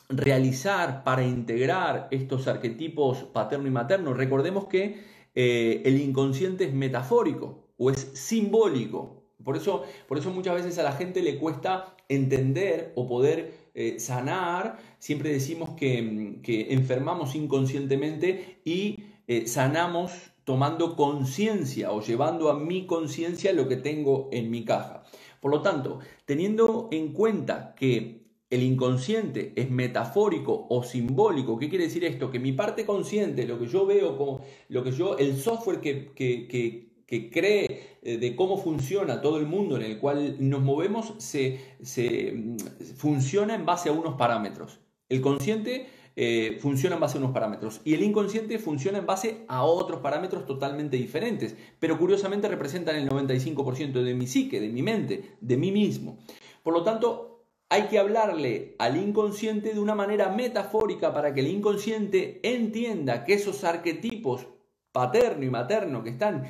realizar 0.09 1.03
para 1.03 1.23
integrar 1.23 2.07
estos 2.11 2.47
arquetipos 2.47 3.23
paterno 3.25 3.67
y 3.67 3.71
materno? 3.71 4.13
Recordemos 4.13 4.65
que 4.65 5.03
eh, 5.35 5.81
el 5.85 5.99
inconsciente 5.99 6.63
es 6.63 6.73
metafórico 6.73 7.67
o 7.77 7.91
es 7.91 7.99
simbólico. 8.13 9.22
Por 9.43 9.57
eso, 9.57 9.83
por 10.07 10.17
eso 10.17 10.31
muchas 10.31 10.55
veces 10.55 10.77
a 10.79 10.83
la 10.83 10.93
gente 10.93 11.21
le 11.21 11.37
cuesta 11.37 11.95
entender 12.07 12.93
o 12.95 13.07
poder 13.07 13.69
eh, 13.73 13.99
sanar. 13.99 14.77
Siempre 14.99 15.31
decimos 15.31 15.71
que, 15.71 16.01
mm, 16.01 16.41
enfermamos 16.71 17.35
inconscientemente 17.35 18.59
y 18.63 18.99
eh, 19.27 19.47
sanamos 19.47 20.11
tomando 20.43 20.95
conciencia 20.95 21.91
o 21.91 22.01
llevando 22.01 22.49
a 22.49 22.59
mi 22.59 22.85
conciencia 22.85 23.53
lo 23.53 23.67
que 23.67 23.77
tengo 23.77 24.29
en 24.31 24.51
mi 24.51 24.65
caja. 24.65 25.03
Por 25.41 25.51
lo 25.51 25.61
tanto, 25.61 25.99
teniendo 26.25 26.89
en 26.91 27.13
cuenta 27.13 27.73
que 27.75 28.23
el 28.49 28.61
inconsciente 28.61 29.51
es 29.55 29.71
metafórico 29.71 30.67
o 30.69 30.83
simbólico. 30.83 31.57
¿Qué 31.57 31.69
quiere 31.69 31.85
decir 31.85 32.05
esto? 32.05 32.29
Que 32.29 32.39
mi 32.39 32.51
parte 32.51 32.85
consciente, 32.85 33.47
lo 33.47 33.57
que 33.57 33.67
yo 33.67 33.87
veo, 33.87 34.15
como, 34.15 34.41
lo 34.69 34.83
que 34.83 34.91
yo, 34.91 35.17
el 35.17 35.37
software 35.37 35.81
que, 35.81 36.13
que 36.13 36.47
que 36.47 36.92
cree 37.31 37.97
eh, 38.01 38.17
de 38.17 38.35
cómo 38.35 38.57
funciona 38.57 39.21
todo 39.21 39.37
el 39.37 39.45
mundo 39.45 39.75
en 39.77 39.83
el 39.83 39.99
cual 39.99 40.35
nos 40.39 40.61
movemos, 40.61 41.13
se, 41.19 41.59
mm, 41.79 42.57
funciona 42.95 43.55
en 43.55 43.65
base 43.65 43.89
a 43.89 43.91
unos 43.91 44.15
parámetros. 44.15 44.79
El 45.09 45.21
consciente 45.21 45.87
eh, 46.15 46.57
funciona 46.61 46.95
en 46.95 47.01
base 47.01 47.17
a 47.17 47.21
unos 47.21 47.33
parámetros 47.33 47.81
y 47.83 47.93
el 47.93 48.03
inconsciente 48.03 48.59
funciona 48.59 48.99
en 48.99 49.05
base 49.05 49.45
a 49.47 49.63
otros 49.63 49.99
parámetros 50.01 50.45
totalmente 50.45 50.97
diferentes, 50.97 51.55
pero 51.79 51.97
curiosamente 51.97 52.47
representan 52.47 52.95
el 52.95 53.09
95% 53.09 54.03
de 54.03 54.13
mi 54.13 54.27
psique, 54.27 54.59
de 54.59 54.69
mi 54.69 54.81
mente, 54.83 55.35
de 55.41 55.57
mí 55.57 55.71
mismo. 55.71 56.19
Por 56.61 56.73
lo 56.73 56.83
tanto, 56.83 57.45
hay 57.69 57.83
que 57.83 57.97
hablarle 57.97 58.75
al 58.77 58.97
inconsciente 58.97 59.73
de 59.73 59.79
una 59.79 59.95
manera 59.95 60.29
metafórica 60.29 61.13
para 61.13 61.33
que 61.33 61.39
el 61.39 61.47
inconsciente 61.47 62.39
entienda 62.43 63.25
que 63.25 63.33
esos 63.33 63.63
arquetipos 63.63 64.47
paterno 64.91 65.43
y 65.43 65.49
materno 65.49 66.03
que 66.03 66.11
están 66.11 66.45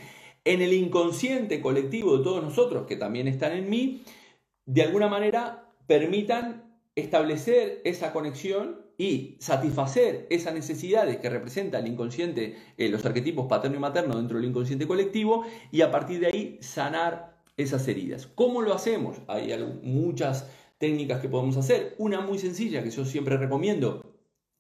en 0.46 0.62
el 0.62 0.74
inconsciente 0.74 1.62
colectivo 1.62 2.18
de 2.18 2.24
todos 2.24 2.44
nosotros, 2.44 2.86
que 2.88 2.96
también 2.96 3.28
están 3.28 3.54
en 3.54 3.70
mí, 3.70 4.04
de 4.66 4.82
alguna 4.84 5.08
manera 5.08 5.70
permitan 5.88 6.64
establecer 6.96 7.82
esa 7.84 8.14
conexión 8.14 8.82
y 8.98 9.38
satisfacer 9.40 10.28
esas 10.30 10.54
necesidades 10.54 11.18
que 11.18 11.30
representa 11.30 11.80
el 11.80 11.88
inconsciente, 11.88 12.56
eh, 12.78 12.90
los 12.90 13.06
arquetipos 13.06 13.48
paterno 13.48 13.78
y 13.78 13.80
materno 13.80 14.18
dentro 14.18 14.38
del 14.38 14.48
inconsciente 14.48 14.88
colectivo, 14.88 15.46
y 15.72 15.82
a 15.82 15.92
partir 15.92 16.20
de 16.20 16.28
ahí 16.28 16.58
sanar 16.62 17.42
esas 17.58 17.88
heridas. 17.88 18.28
¿Cómo 18.28 18.62
lo 18.62 18.74
hacemos? 18.74 19.18
Hay 19.28 19.54
muchas 19.82 20.50
técnicas 20.78 21.22
que 21.22 21.30
podemos 21.30 21.58
hacer. 21.58 21.96
Una 21.98 22.22
muy 22.22 22.38
sencilla 22.38 22.84
que 22.84 22.92
yo 22.92 23.06
siempre 23.06 23.38
recomiendo 23.38 24.02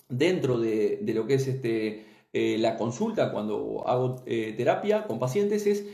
dentro 0.10 0.60
de, 0.60 1.00
de 1.02 1.14
lo 1.14 1.26
que 1.28 1.36
es 1.36 1.48
este 1.48 2.06
eh, 2.34 2.58
la 2.58 2.78
consulta 2.78 3.32
cuando 3.32 3.84
hago 3.88 4.24
eh, 4.26 4.56
terapia 4.58 5.06
con 5.06 5.20
pacientes 5.20 5.68
es, 5.68 5.86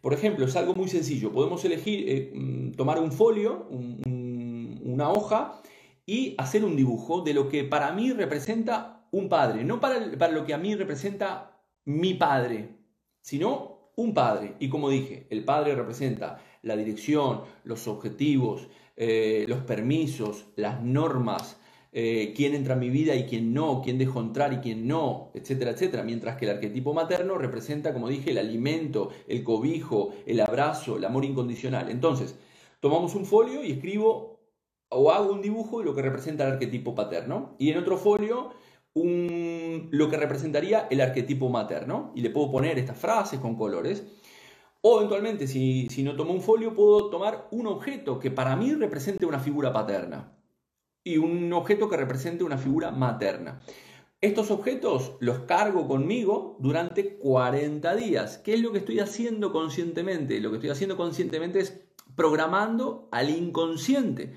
por 0.00 0.12
ejemplo, 0.12 0.44
es 0.44 0.56
algo 0.56 0.74
muy 0.74 0.88
sencillo. 0.88 1.32
Podemos 1.32 1.64
elegir, 1.64 2.08
eh, 2.08 2.32
mm, 2.34 2.72
tomar 2.72 2.98
un 2.98 3.12
folio, 3.12 3.68
una 3.70 5.10
hoja 5.10 5.62
y 6.04 6.34
hacer 6.36 6.64
un 6.64 6.74
dibujo 6.74 7.22
de 7.22 7.32
lo 7.32 7.48
que 7.48 7.62
para 7.62 7.92
mí 7.92 8.12
representa 8.12 9.06
un 9.12 9.28
padre. 9.28 9.62
No 9.62 9.80
para, 9.80 10.18
para 10.18 10.32
lo 10.32 10.44
que 10.44 10.52
a 10.52 10.58
mí 10.58 10.74
representa 10.74 11.60
mi 11.84 12.14
padre, 12.14 12.70
sino 13.20 13.92
un 13.94 14.14
padre. 14.14 14.56
Y 14.58 14.68
como 14.68 14.90
dije, 14.90 15.28
el 15.30 15.44
padre 15.44 15.76
representa 15.76 16.42
la 16.62 16.76
dirección, 16.76 17.42
los 17.62 17.86
objetivos, 17.86 18.68
los 18.96 19.60
permisos, 19.60 20.46
las 20.56 20.82
normas, 20.82 21.60
eh, 21.96 22.32
quién 22.34 22.56
entra 22.56 22.74
en 22.74 22.80
mi 22.80 22.90
vida 22.90 23.14
y 23.14 23.24
quién 23.24 23.54
no, 23.54 23.80
quién 23.80 23.98
dejo 23.98 24.20
entrar 24.20 24.52
y 24.52 24.56
quién 24.56 24.88
no, 24.88 25.30
etcétera, 25.32 25.70
etcétera. 25.70 26.02
Mientras 26.02 26.36
que 26.36 26.44
el 26.44 26.50
arquetipo 26.50 26.92
materno 26.92 27.38
representa, 27.38 27.92
como 27.92 28.08
dije, 28.08 28.32
el 28.32 28.38
alimento, 28.38 29.10
el 29.28 29.44
cobijo, 29.44 30.12
el 30.26 30.40
abrazo, 30.40 30.96
el 30.96 31.04
amor 31.04 31.24
incondicional. 31.24 31.88
Entonces, 31.90 32.36
tomamos 32.80 33.14
un 33.14 33.24
folio 33.24 33.62
y 33.62 33.70
escribo 33.70 34.40
o 34.88 35.12
hago 35.12 35.32
un 35.32 35.40
dibujo 35.40 35.78
de 35.78 35.84
lo 35.84 35.94
que 35.94 36.02
representa 36.02 36.44
el 36.44 36.54
arquetipo 36.54 36.96
paterno. 36.96 37.54
Y 37.58 37.70
en 37.70 37.78
otro 37.78 37.96
folio, 37.96 38.50
lo 38.94 40.10
que 40.10 40.16
representaría 40.16 40.88
el 40.90 41.00
arquetipo 41.00 41.48
materno. 41.48 42.10
Y 42.16 42.22
le 42.22 42.30
puedo 42.30 42.50
poner 42.50 42.76
estas 42.76 42.98
frases 42.98 43.38
con 43.38 43.54
colores. 43.54 44.04
O 44.80 44.96
eventualmente, 44.96 45.46
si, 45.46 45.86
si 45.90 46.02
no 46.02 46.16
tomo 46.16 46.32
un 46.32 46.42
folio, 46.42 46.74
puedo 46.74 47.08
tomar 47.08 47.46
un 47.52 47.68
objeto 47.68 48.18
que 48.18 48.32
para 48.32 48.56
mí 48.56 48.74
represente 48.74 49.26
una 49.26 49.38
figura 49.38 49.72
paterna 49.72 50.34
y 51.04 51.18
un 51.18 51.52
objeto 51.52 51.88
que 51.88 51.98
represente 51.98 52.42
una 52.42 52.58
figura 52.58 52.90
materna. 52.90 53.60
Estos 54.22 54.50
objetos 54.50 55.12
los 55.20 55.40
cargo 55.40 55.86
conmigo 55.86 56.56
durante 56.58 57.18
40 57.18 57.94
días. 57.94 58.38
¿Qué 58.38 58.54
es 58.54 58.60
lo 58.60 58.72
que 58.72 58.78
estoy 58.78 59.00
haciendo 59.00 59.52
conscientemente? 59.52 60.40
Lo 60.40 60.48
que 60.50 60.56
estoy 60.56 60.70
haciendo 60.70 60.96
conscientemente 60.96 61.60
es 61.60 61.78
programando 62.16 63.08
al 63.12 63.28
inconsciente. 63.28 64.32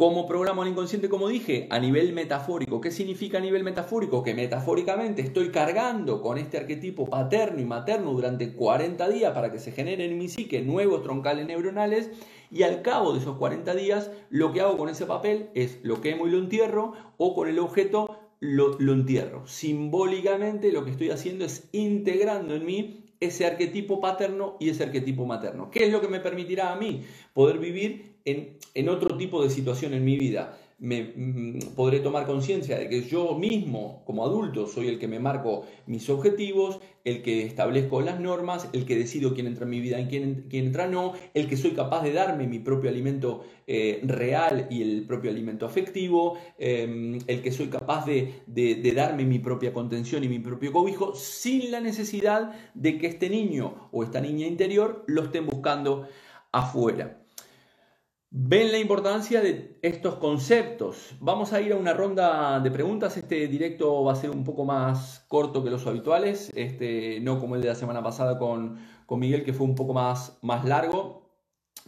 ¿Cómo 0.00 0.26
programo 0.26 0.62
al 0.62 0.68
inconsciente? 0.68 1.10
Como 1.10 1.28
dije, 1.28 1.66
a 1.68 1.78
nivel 1.78 2.14
metafórico. 2.14 2.80
¿Qué 2.80 2.90
significa 2.90 3.36
a 3.36 3.42
nivel 3.42 3.62
metafórico? 3.62 4.22
Que 4.22 4.32
metafóricamente 4.32 5.20
estoy 5.20 5.50
cargando 5.50 6.22
con 6.22 6.38
este 6.38 6.56
arquetipo 6.56 7.04
paterno 7.04 7.60
y 7.60 7.66
materno 7.66 8.12
durante 8.12 8.54
40 8.54 9.10
días 9.10 9.34
para 9.34 9.52
que 9.52 9.58
se 9.58 9.72
generen 9.72 10.12
en 10.12 10.16
mi 10.16 10.28
psique 10.28 10.62
nuevos 10.62 11.02
troncales 11.02 11.46
neuronales 11.46 12.12
y 12.50 12.62
al 12.62 12.80
cabo 12.80 13.12
de 13.12 13.18
esos 13.18 13.36
40 13.36 13.74
días 13.74 14.10
lo 14.30 14.54
que 14.54 14.62
hago 14.62 14.78
con 14.78 14.88
ese 14.88 15.04
papel 15.04 15.50
es 15.52 15.80
lo 15.82 16.00
quemo 16.00 16.26
y 16.26 16.30
lo 16.30 16.38
entierro 16.38 16.94
o 17.18 17.34
con 17.34 17.50
el 17.50 17.58
objeto 17.58 18.16
lo, 18.38 18.78
lo 18.78 18.94
entierro. 18.94 19.46
Simbólicamente 19.46 20.72
lo 20.72 20.82
que 20.86 20.92
estoy 20.92 21.10
haciendo 21.10 21.44
es 21.44 21.68
integrando 21.72 22.54
en 22.54 22.64
mí 22.64 23.10
ese 23.20 23.44
arquetipo 23.44 24.00
paterno 24.00 24.56
y 24.60 24.70
ese 24.70 24.82
arquetipo 24.82 25.26
materno. 25.26 25.70
¿Qué 25.70 25.84
es 25.84 25.92
lo 25.92 26.00
que 26.00 26.08
me 26.08 26.20
permitirá 26.20 26.72
a 26.72 26.76
mí 26.76 27.04
poder 27.34 27.58
vivir 27.58 28.09
en, 28.24 28.88
otro 28.88 29.16
tipo 29.16 29.42
de 29.42 29.50
situación 29.50 29.94
en 29.94 30.04
mi 30.04 30.18
vida? 30.18 30.58
me 30.80 31.12
mm, 31.14 31.74
podré 31.76 32.00
tomar 32.00 32.26
conciencia 32.26 32.78
de 32.78 32.88
que 32.88 33.02
yo 33.02 33.34
mismo, 33.34 34.02
como 34.06 34.24
adulto, 34.24 34.66
soy 34.66 34.88
el 34.88 34.98
que 34.98 35.08
me 35.08 35.20
marco 35.20 35.66
mis 35.86 36.08
objetivos, 36.08 36.80
el 37.04 37.22
que 37.22 37.44
establezco 37.44 38.00
las 38.00 38.18
normas, 38.18 38.68
el 38.72 38.86
que 38.86 38.96
decido 38.96 39.34
quién 39.34 39.46
entra 39.46 39.64
en 39.64 39.70
mi 39.70 39.80
vida 39.80 40.00
y 40.00 40.06
quién, 40.06 40.46
quién 40.48 40.66
entra 40.66 40.86
no, 40.86 41.12
el 41.34 41.48
que 41.48 41.58
soy 41.58 41.72
capaz 41.72 42.02
de 42.02 42.12
darme 42.12 42.46
mi 42.46 42.58
propio 42.60 42.88
alimento 42.88 43.44
eh, 43.66 44.00
real 44.04 44.68
y 44.70 44.80
el 44.80 45.06
propio 45.06 45.30
alimento 45.30 45.66
afectivo, 45.66 46.38
em, 46.58 47.18
el 47.26 47.42
que 47.42 47.52
soy 47.52 47.68
capaz 47.68 48.06
de, 48.06 48.42
de 48.46 48.92
darme 48.92 49.24
mi 49.24 49.38
propia 49.38 49.74
contención 49.74 50.24
y 50.24 50.28
mi 50.28 50.38
propio 50.38 50.72
cobijo 50.72 51.14
sin 51.14 51.70
la 51.70 51.80
necesidad 51.80 52.52
de 52.72 52.96
que 52.98 53.06
este 53.06 53.28
niño 53.28 53.90
o 53.92 54.02
esta 54.02 54.20
niña 54.20 54.46
interior 54.46 55.04
lo 55.06 55.24
estén 55.24 55.46
buscando 55.46 56.08
afuera. 56.52 57.19
Ven 58.30 58.70
la 58.70 58.78
importancia 58.78 59.40
de 59.40 59.78
estos 59.82 60.14
conceptos. 60.16 61.16
Vamos 61.20 61.52
a 61.52 61.60
ir 61.60 61.72
a 61.72 61.76
una 61.76 61.92
ronda 61.92 62.60
de 62.60 62.70
preguntas. 62.70 63.16
Este 63.16 63.48
directo 63.48 64.04
va 64.04 64.12
a 64.12 64.16
ser 64.16 64.30
un 64.30 64.44
poco 64.44 64.64
más 64.64 65.24
corto 65.28 65.64
que 65.64 65.70
los 65.70 65.86
habituales, 65.86 66.50
este, 66.54 67.20
no 67.20 67.40
como 67.40 67.56
el 67.56 67.62
de 67.62 67.68
la 67.68 67.74
semana 67.74 68.02
pasada 68.02 68.38
con, 68.38 68.78
Miguel, 69.10 69.44
que 69.44 69.52
fue 69.52 69.66
un 69.66 69.74
poco 69.74 69.92
más, 69.92 70.38
más 70.42 70.64
largo. 70.64 71.28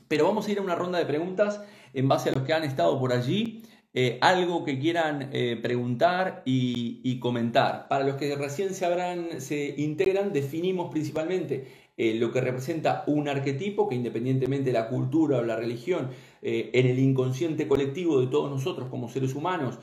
Pero 0.09 0.27
vamos 0.27 0.49
a 0.49 0.53
ir 0.53 0.59
a 0.59 0.63
una 0.63 0.75
ronda 0.75 0.99
de 0.99 1.07
preguntas 1.07 1.63
en 1.95 2.09
base 2.09 2.31
a 2.31 2.33
los 2.33 2.43
que 2.43 2.53
han 2.53 2.65
estado 2.65 2.99
por 2.99 3.13
allí. 3.13 3.63
Eh, 3.95 4.19
algo 4.23 4.65
que 4.65 4.79
quieran 4.79 5.29
eh, 5.33 5.59
preguntar 5.63 6.43
y, 6.45 7.21
comentar. 7.21 7.89
Para 7.89 8.05
los 8.05 8.17
que 8.17 8.35
recién 8.35 8.75
se, 8.75 8.85
habrán, 8.87 9.41
se 9.41 9.75
integran, 9.77 10.33
definimos 10.33 10.91
principalmente 10.91 11.82
eh, 11.97 12.15
lo 12.15 12.33
que 12.33 12.41
representa 12.41 13.05
un 13.07 13.29
arquetipo 13.29 13.89
que 13.89 13.95
independientemente 13.95 14.67
de 14.67 14.73
la 14.73 14.89
cultura 14.89 15.39
o 15.39 15.43
la 15.43 15.57
religión, 15.57 16.11
en 16.45 16.87
el 16.87 16.99
inconsciente 16.99 17.69
colectivo 17.69 18.21
de 18.21 18.27
todos 18.27 18.51
nosotros 18.51 18.89
como 18.89 19.09
seres 19.09 19.37
humanos, 19.37 19.79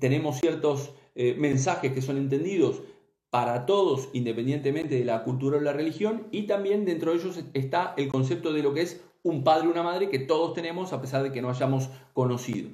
tenemos 0.00 0.40
ciertos 0.40 0.92
mensajes 1.14 1.92
que 1.92 2.02
son 2.02 2.16
entendidos 2.16 2.82
para 3.30 3.66
todos 3.66 4.08
independientemente 4.12 4.94
de 4.94 5.04
la 5.04 5.22
cultura 5.22 5.58
o 5.58 5.60
la 5.60 5.72
religión 5.72 6.28
y 6.30 6.44
también 6.44 6.84
dentro 6.84 7.12
de 7.12 7.18
ellos 7.18 7.38
está 7.54 7.94
el 7.96 8.08
concepto 8.08 8.52
de 8.52 8.62
lo 8.62 8.72
que 8.72 8.82
es 8.82 9.02
un 9.22 9.44
padre 9.44 9.66
y 9.66 9.70
una 9.70 9.82
madre 9.82 10.08
que 10.08 10.18
todos 10.18 10.54
tenemos 10.54 10.92
a 10.92 11.00
pesar 11.00 11.22
de 11.22 11.32
que 11.32 11.42
no 11.42 11.50
hayamos 11.50 11.90
conocido. 12.14 12.70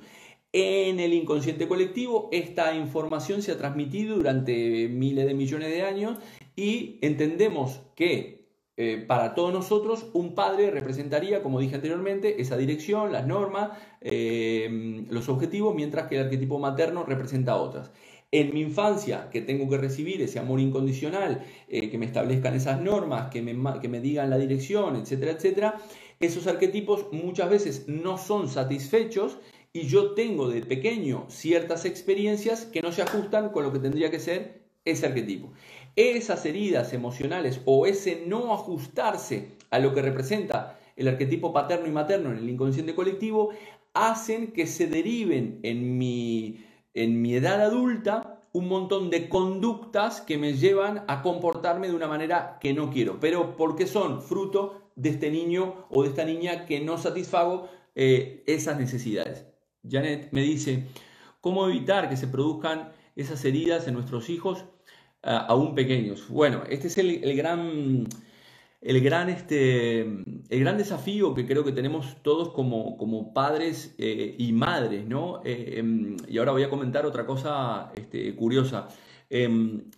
En 0.53 1.01
el 1.01 1.13
inconsciente 1.13 1.67
colectivo 1.67 2.29
esta 2.31 2.75
información 2.77 3.43
se 3.43 3.51
ha 3.51 3.59
transmitido 3.59 4.17
durante 4.17 4.89
miles 4.89 5.27
de 5.27 5.35
millones 5.35 5.71
de 5.71 5.83
años 5.83 6.19
y 6.55 6.99
entendemos 7.03 7.81
que 7.97 8.44
eh, 8.77 9.05
para 9.07 9.35
todos 9.35 9.53
nosotros 9.53 10.07
un 10.15 10.35
padre 10.35 10.71
representaría, 10.71 11.43
como 11.43 11.61
dije 11.61 11.77
anteriormente, 11.77 12.41
esa 12.41 12.57
dirección, 12.57 13.13
las 13.13 13.27
normas, 13.27 13.71
eh, 14.01 15.07
los 15.11 15.29
objetivos, 15.29 15.75
mientras 15.75 16.09
que 16.09 16.17
el 16.17 16.25
arquetipo 16.25 16.59
materno 16.59 17.05
representa 17.05 17.57
otras. 17.57 17.93
En 18.33 18.53
mi 18.53 18.63
infancia, 18.63 19.29
que 19.31 19.43
tengo 19.43 19.69
que 19.71 19.79
recibir 19.79 20.21
ese 20.21 20.41
amor 20.41 20.59
incondicional, 20.59 21.45
eh, 21.69 21.89
que 21.89 21.99
me 21.99 22.07
establezcan 22.07 22.55
esas 22.55 22.81
normas, 22.81 23.31
que 23.31 23.43
me, 23.43 23.55
que 23.81 23.89
me 23.89 24.01
digan 24.01 24.29
la 24.29 24.39
dirección, 24.39 24.97
etcétera, 24.97 25.33
etcétera, 25.33 25.81
esos 26.19 26.49
arquetipos 26.49 27.07
muchas 27.13 27.49
veces 27.51 27.85
no 27.87 28.19
son 28.19 28.49
satisfechos 28.49 29.39
y 29.73 29.83
yo 29.87 30.15
tengo 30.15 30.49
de 30.49 30.63
pequeño 30.63 31.27
ciertas 31.29 31.85
experiencias 31.85 32.65
que 32.65 32.83
no 32.83 32.91
se 32.91 33.03
ajustan 33.03 33.51
con 33.51 33.63
lo 33.63 33.73
que 33.73 33.79
tendría 33.79 34.11
que 34.11 34.19
ser 34.19 34.65
ese 34.85 35.07
arquetipo. 35.07 35.53
Esas 35.97 36.45
heridas 36.45 36.93
emocionales 36.93 37.61
o 37.65 37.87
ese 37.87 38.25
no 38.27 38.53
ajustarse 38.53 39.53
a 39.71 39.79
lo 39.79 39.95
que 39.95 40.03
representa 40.03 40.79
el 40.97 41.09
arquetipo 41.09 41.53
paterno 41.53 41.87
y 41.87 41.93
materno 41.93 42.31
en 42.31 42.39
el 42.39 42.49
inconsciente 42.49 42.95
colectivo 42.95 43.51
hacen 43.93 44.53
que 44.53 44.67
se 44.67 44.87
deriven 44.89 45.61
en 45.63 45.99
mi, 45.99 46.65
en 46.95 47.23
mi 47.23 47.35
edad 47.35 47.61
adulta 47.61 48.43
un 48.53 48.69
montón 48.69 49.11
de 49.11 49.29
conductas 49.29 50.21
que 50.21 50.39
me 50.39 50.55
llevan 50.55 51.05
a 51.09 51.23
comportarme 51.23 51.89
de 51.89 51.95
una 51.95 52.07
manera 52.07 52.59
que 52.61 52.73
no 52.73 52.91
quiero, 52.91 53.19
pero 53.19 53.57
porque 53.57 53.87
son 53.87 54.23
fruto 54.23 54.91
de 54.95 55.11
este 55.11 55.31
niño 55.31 55.87
o 55.91 56.03
de 56.03 56.11
esta 56.11 56.25
niña 56.25 56.65
que 56.65 56.81
no 56.81 56.97
satisfago 56.99 57.69
eh, 57.97 58.45
esas 58.47 58.79
necesidades. 58.79 59.45
Janet 59.89 60.29
me 60.33 60.43
dice, 60.43 60.85
¿cómo 61.41 61.67
evitar 61.67 62.09
que 62.09 62.17
se 62.17 62.29
produzcan 62.29 62.93
esas 63.17 63.45
heridas 63.45 63.89
en 63.89 63.95
nuestros 63.95 64.31
hijos 64.31 64.65
aún 65.25 65.75
pequeños? 65.75 66.29
Bueno, 66.29 66.63
este 66.69 66.89
es 66.89 66.99
el, 66.99 67.37
gran, 67.37 68.07
el, 68.81 69.01
gran, 69.01 69.31
este, 69.31 70.01
el 70.01 70.61
gran 70.61 70.79
desafío 70.79 71.35
que 71.35 71.47
creo 71.47 71.65
que 71.65 71.73
tenemos 71.73 72.23
todos 72.23 72.51
como, 72.51 72.97
como 72.97 73.33
padres 73.33 73.95
eh, 73.99 74.35
y 74.39 74.53
madres, 74.53 75.07
¿no? 75.07 75.41
Eh, 75.45 75.79
em, 75.79 76.17
y 76.29 76.39
ahora 76.39 76.53
voy 76.53 76.63
a 76.63 76.71
comentar 76.71 77.07
otra 77.07 77.27
cosa 77.27 77.93
este, 77.97 78.35
curiosa. 78.37 78.89
Em, 79.31 79.91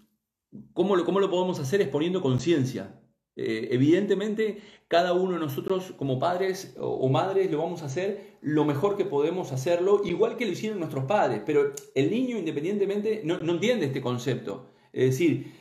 ¿cómo, 0.73 0.97
lo, 0.97 1.05
¿Cómo 1.05 1.21
lo 1.21 1.31
podemos 1.31 1.59
hacer? 1.61 1.81
Es 1.81 1.89
poniendo 1.89 2.23
conciencia. 2.23 3.01
Eh, 3.37 3.69
evidentemente, 3.73 4.63
cada 4.89 5.13
uno 5.13 5.35
de 5.35 5.41
nosotros 5.41 5.93
como 5.99 6.19
padres 6.19 6.75
o, 6.79 7.07
madres 7.11 7.51
lo 7.51 7.59
vamos 7.59 7.83
a 7.83 7.87
hacer 7.87 8.39
lo 8.41 8.65
mejor 8.65 8.97
que 8.97 9.05
podemos 9.05 9.53
hacerlo, 9.53 10.01
igual 10.05 10.37
que 10.37 10.47
lo 10.47 10.53
hicieron 10.53 10.79
nuestros 10.79 11.05
padres, 11.05 11.43
pero 11.45 11.73
el 11.95 12.11
niño 12.11 12.39
independientemente 12.39 13.21
no, 13.25 13.39
no 13.39 13.53
entiende 13.53 13.87
este 13.87 14.01
concepto. 14.01 14.71
Es 14.97 15.11
decir, 15.11 15.53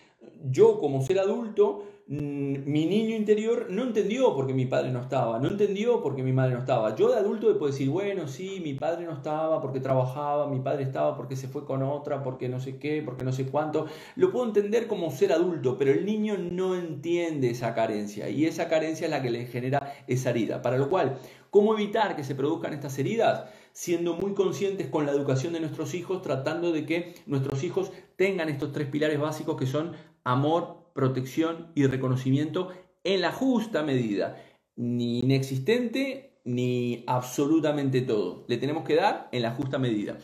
yo 0.49 0.79
como 0.79 1.01
ser 1.03 1.19
adulto 1.19 1.83
Mm, 2.07 2.69
mi 2.71 2.85
niño 2.85 3.15
interior 3.15 3.65
no 3.71 3.81
entendió 3.81 4.35
porque 4.35 4.53
mi 4.53 4.67
padre 4.67 4.91
no 4.91 5.01
estaba, 5.01 5.39
no 5.39 5.47
entendió 5.47 6.03
porque 6.03 6.21
mi 6.21 6.33
madre 6.33 6.53
no 6.53 6.59
estaba. 6.59 6.95
Yo 6.95 7.09
de 7.09 7.17
adulto 7.17 7.47
puedo 7.57 7.71
decir, 7.71 7.89
bueno, 7.89 8.27
sí, 8.27 8.61
mi 8.63 8.75
padre 8.75 9.05
no 9.05 9.13
estaba 9.13 9.59
porque 9.59 9.79
trabajaba, 9.79 10.47
mi 10.47 10.59
padre 10.59 10.83
estaba 10.83 11.17
porque 11.17 11.35
se 11.35 11.47
fue 11.47 11.65
con 11.65 11.81
otra, 11.81 12.21
porque 12.21 12.47
no 12.47 12.59
sé 12.59 12.77
qué, 12.77 13.01
porque 13.03 13.23
no 13.23 13.31
sé 13.33 13.47
cuánto. 13.47 13.87
Lo 14.15 14.31
puedo 14.31 14.45
entender 14.45 14.85
como 14.85 15.09
ser 15.09 15.33
adulto, 15.33 15.79
pero 15.79 15.91
el 15.91 16.05
niño 16.05 16.37
no 16.37 16.75
entiende 16.75 17.49
esa 17.49 17.73
carencia 17.73 18.29
y 18.29 18.45
esa 18.45 18.67
carencia 18.69 19.05
es 19.05 19.11
la 19.11 19.23
que 19.23 19.31
le 19.31 19.47
genera 19.47 19.91
esa 20.05 20.29
herida. 20.29 20.61
Para 20.61 20.77
lo 20.77 20.89
cual, 20.89 21.17
¿cómo 21.49 21.73
evitar 21.73 22.15
que 22.15 22.23
se 22.23 22.35
produzcan 22.35 22.73
estas 22.73 22.99
heridas? 22.99 23.45
Siendo 23.75 24.13
muy 24.13 24.33
conscientes 24.33 24.87
con 24.87 25.05
la 25.05 25.11
educación 25.11 25.51
de 25.51 25.59
nuestros 25.59 25.93
hijos, 25.95 26.21
tratando 26.21 26.71
de 26.71 26.85
que 26.85 27.15
nuestros 27.25 27.61
hijos 27.65 27.91
tengan 28.15 28.47
estos 28.47 28.71
tres 28.71 28.87
pilares 28.87 29.19
básicos 29.19 29.57
que 29.57 29.67
son 29.67 29.91
amor, 30.23 30.91
protección 30.93 31.73
y 31.75 31.85
reconocimiento 31.85 32.69
en 33.03 33.19
la 33.19 33.33
justa 33.33 33.83
medida, 33.83 34.41
ni 34.77 35.19
inexistente 35.19 36.39
ni 36.45 37.03
absolutamente 37.05 37.99
todo. 37.99 38.45
Le 38.47 38.55
tenemos 38.55 38.85
que 38.85 38.95
dar 38.95 39.27
en 39.33 39.41
la 39.41 39.51
justa 39.51 39.77
medida. 39.77 40.19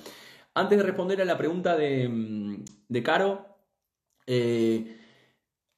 Antes 0.54 0.78
de 0.78 0.86
responder 0.86 1.22
a 1.22 1.26
la 1.26 1.38
pregunta 1.38 1.76
de, 1.76 2.08
mm, 2.08 2.64
de 2.88 3.04
Caro, 3.04 3.58
eh, 4.28 5.01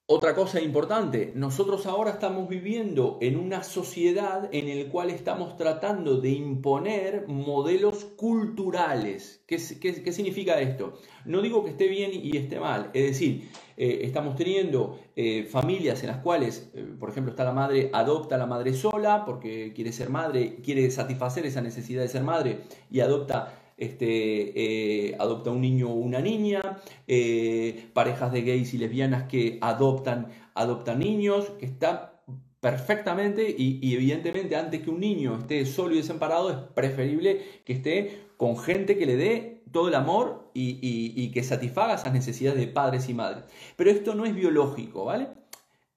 otra 0.05 0.35
cosa 0.35 0.59
importante, 0.59 1.31
nosotros 1.33 1.85
ahora 1.85 2.11
estamos 2.11 2.49
viviendo 2.49 3.17
en 3.21 3.37
una 3.37 3.63
sociedad 3.63 4.49
en 4.51 4.83
la 4.83 4.91
cual 4.91 5.09
estamos 5.09 5.55
tratando 5.55 6.19
de 6.19 6.31
imponer 6.31 7.25
modelos 7.29 8.03
culturales. 8.17 9.41
¿Qué, 9.47 9.59
significa 9.59 10.59
esto? 10.59 10.99
No 11.23 11.41
digo 11.41 11.63
que 11.63 11.69
esté 11.69 11.87
bien 11.87 12.11
y 12.13 12.35
esté 12.35 12.59
mal, 12.59 12.89
es 12.93 13.03
decir, 13.11 13.49
eh, 13.77 14.01
estamos 14.01 14.35
teniendo 14.35 14.99
eh, 15.15 15.45
familias 15.45 16.03
en 16.03 16.09
las 16.09 16.17
cuales, 16.17 16.69
eh, 16.73 16.85
por 16.99 17.09
ejemplo, 17.09 17.31
está 17.31 17.45
la 17.45 17.53
madre, 17.53 17.89
adopta 17.93 18.35
a 18.35 18.37
la 18.37 18.45
madre 18.45 18.73
sola 18.73 19.23
porque 19.25 19.71
quiere 19.73 19.93
ser 19.93 20.09
madre, 20.09 20.57
quiere 20.57 20.91
satisfacer 20.91 21.45
esa 21.45 21.61
necesidad 21.61 22.01
de 22.01 22.09
ser 22.09 22.23
madre 22.23 22.63
y 22.91 22.99
adopta 22.99 23.62
este, 23.77 25.07
eh, 25.07 25.15
adopta 25.19 25.51
un 25.51 25.61
niño 25.61 25.89
o 25.89 25.95
una 25.95 26.19
niña, 26.19 26.61
eh, 27.07 27.89
parejas 27.93 28.31
de 28.31 28.41
gays 28.41 28.73
y 28.73 28.77
lesbianas 28.77 29.23
que 29.23 29.57
adoptan, 29.61 30.27
adoptan 30.53 30.99
niños, 30.99 31.51
que 31.59 31.65
está 31.65 32.21
perfectamente 32.59 33.53
y, 33.57 33.93
evidentemente 33.93 34.55
antes 34.55 34.81
que 34.81 34.89
un 34.89 35.01
niño 35.01 35.37
esté 35.37 35.65
solo 35.65 35.95
y 35.95 35.97
desamparado 35.97 36.49
es 36.49 36.57
preferible 36.73 37.41
que 37.65 37.73
esté 37.73 38.21
con 38.37 38.57
gente 38.57 38.97
que 38.97 39.05
le 39.05 39.17
dé 39.17 39.63
todo 39.71 39.89
el 39.89 39.95
amor 39.95 40.49
y, 40.53 40.79
y 40.81 41.31
que 41.31 41.43
satisfaga 41.43 41.95
esas 41.95 42.13
necesidades 42.13 42.59
de 42.59 42.67
padres 42.67 43.09
y 43.09 43.13
madres. 43.13 43.43
Pero 43.75 43.89
esto 43.89 44.15
no 44.15 44.25
es 44.25 44.33
biológico, 44.33 45.05
¿vale? 45.05 45.27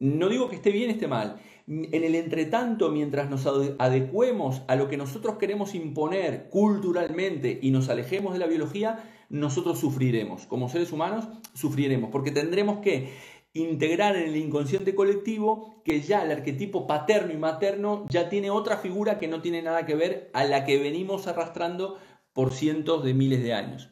No 0.00 0.28
digo 0.28 0.48
que 0.48 0.56
esté 0.56 0.72
bien, 0.72 0.90
esté 0.90 1.06
mal 1.06 1.38
en 1.66 2.04
el 2.04 2.14
entretanto, 2.14 2.90
mientras 2.90 3.28
nos 3.28 3.46
adecuemos 3.78 4.62
a 4.68 4.76
lo 4.76 4.88
que 4.88 4.96
nosotros 4.96 5.36
queremos 5.36 5.74
imponer 5.74 6.48
culturalmente 6.48 7.58
y 7.60 7.70
nos 7.72 7.88
alejemos 7.88 8.32
de 8.32 8.38
la 8.38 8.46
biología, 8.46 9.04
nosotros 9.28 9.80
sufriremos. 9.80 10.46
Como 10.46 10.68
seres 10.68 10.92
humanos, 10.92 11.26
sufriremos, 11.54 12.10
porque 12.10 12.30
tendremos 12.30 12.78
que 12.78 13.12
integrar 13.52 14.16
en 14.16 14.28
el 14.28 14.36
inconsciente 14.36 14.94
colectivo 14.94 15.82
que 15.84 16.02
ya 16.02 16.22
el 16.22 16.30
arquetipo 16.30 16.86
paterno 16.86 17.32
y 17.32 17.36
materno 17.36 18.04
ya 18.08 18.28
tiene 18.28 18.50
otra 18.50 18.76
figura 18.76 19.18
que 19.18 19.28
no 19.28 19.40
tiene 19.40 19.62
nada 19.62 19.86
que 19.86 19.94
ver 19.94 20.30
a 20.34 20.44
la 20.44 20.64
que 20.64 20.78
venimos 20.78 21.26
arrastrando 21.26 21.98
por 22.32 22.52
cientos 22.52 23.02
de 23.02 23.14
miles 23.14 23.42
de 23.42 23.54
años. 23.54 23.88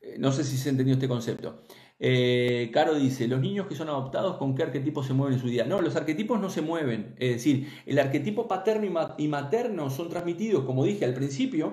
Eh, 0.00 0.16
no 0.18 0.32
sé 0.32 0.44
si 0.44 0.56
se 0.56 0.68
entendió 0.68 0.94
este 0.94 1.08
concepto. 1.08 1.62
Eh, 2.06 2.68
Caro 2.70 2.96
dice, 2.96 3.26
los 3.28 3.40
niños 3.40 3.66
que 3.66 3.74
son 3.74 3.88
adoptados, 3.88 4.36
¿con 4.36 4.54
qué 4.54 4.62
arquetipo 4.62 5.02
se 5.02 5.14
mueven 5.14 5.36
en 5.36 5.40
su 5.40 5.46
vida? 5.46 5.64
No, 5.64 5.80
los 5.80 5.96
arquetipos 5.96 6.38
no 6.38 6.50
se 6.50 6.60
mueven. 6.60 7.14
Es 7.18 7.30
decir, 7.30 7.66
el 7.86 7.98
arquetipo 7.98 8.46
paterno 8.46 9.14
y 9.16 9.28
materno 9.28 9.88
son 9.88 10.10
transmitidos, 10.10 10.66
como 10.66 10.84
dije 10.84 11.06
al 11.06 11.14
principio, 11.14 11.72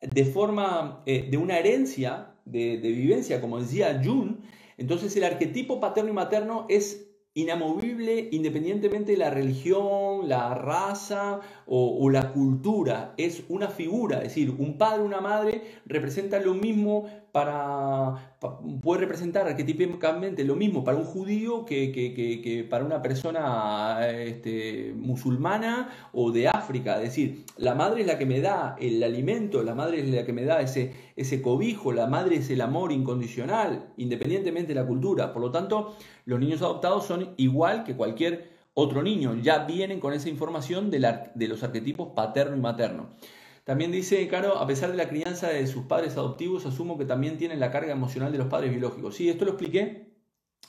de 0.00 0.24
forma 0.24 1.02
eh, 1.04 1.28
de 1.30 1.36
una 1.36 1.58
herencia 1.58 2.38
de, 2.46 2.78
vivencia, 2.78 3.42
como 3.42 3.60
decía 3.60 4.00
Jung. 4.02 4.38
Entonces 4.78 5.14
el 5.14 5.24
arquetipo 5.24 5.78
paterno 5.78 6.08
y 6.08 6.14
materno 6.14 6.64
es 6.70 7.10
inamovible 7.34 8.30
independientemente 8.32 9.12
de 9.12 9.18
la 9.18 9.28
religión, 9.28 10.26
la 10.26 10.54
raza 10.54 11.40
o, 11.66 11.98
o, 12.00 12.08
la 12.08 12.32
cultura. 12.32 13.12
Es 13.18 13.44
una 13.50 13.68
figura, 13.68 14.22
es 14.22 14.28
decir, 14.28 14.54
un 14.58 14.78
padre, 14.78 15.02
una 15.02 15.20
madre 15.20 15.60
representan 15.84 16.46
lo 16.46 16.54
mismo 16.54 17.10
puede 18.82 19.00
representar 19.00 19.46
arquetípicamente 19.46 20.44
lo 20.44 20.56
mismo 20.56 20.84
para 20.84 20.96
un 20.96 21.04
judío 21.04 21.64
que, 21.64 22.66
para 22.70 22.84
una 22.84 23.02
persona 23.02 24.08
este, 24.08 24.94
musulmana 24.96 25.90
o 26.12 26.30
de 26.30 26.48
África. 26.48 26.96
Es 26.96 27.10
decir, 27.10 27.44
la 27.58 27.74
madre 27.74 28.02
es 28.02 28.06
la 28.06 28.18
que 28.18 28.26
me 28.26 28.40
da 28.40 28.76
el 28.80 29.02
alimento, 29.02 29.62
la 29.62 29.74
madre 29.74 30.00
es 30.00 30.08
la 30.08 30.24
que 30.24 30.32
me 30.32 30.44
da 30.44 30.60
ese, 30.60 30.94
ese 31.16 31.42
cobijo, 31.42 31.92
la 31.92 32.06
madre 32.06 32.36
es 32.36 32.48
el 32.50 32.60
amor 32.60 32.92
incondicional, 32.92 33.92
independientemente 33.96 34.74
de 34.74 34.80
la 34.80 34.86
cultura. 34.86 35.32
Por 35.32 35.42
lo 35.42 35.50
tanto, 35.50 35.96
los 36.24 36.40
niños 36.40 36.62
adoptados 36.62 37.06
son 37.06 37.34
igual 37.36 37.84
que 37.84 37.96
cualquier 37.96 38.56
otro 38.78 39.02
niño, 39.02 39.34
ya 39.36 39.64
vienen 39.64 40.00
con 40.00 40.12
esa 40.12 40.28
información 40.28 40.90
de 40.90 41.48
los 41.48 41.62
arquetipos 41.62 42.08
paterno 42.14 42.56
y 42.56 42.60
materno. 42.60 43.08
También 43.66 43.90
dice, 43.90 44.28
Caro, 44.28 44.58
a 44.58 44.66
pesar 44.68 44.92
de 44.92 44.96
la 44.96 45.08
crianza 45.08 45.48
de 45.48 45.66
sus 45.66 45.86
padres 45.86 46.16
adoptivos, 46.16 46.66
asumo 46.66 46.96
que 46.96 47.04
también 47.04 47.36
tienen 47.36 47.58
la 47.58 47.72
carga 47.72 47.90
emocional 47.90 48.30
de 48.30 48.38
los 48.38 48.46
padres 48.46 48.70
biológicos. 48.70 49.16
Sí, 49.16 49.28
esto 49.28 49.44
lo 49.44 49.50
expliqué 49.50 50.06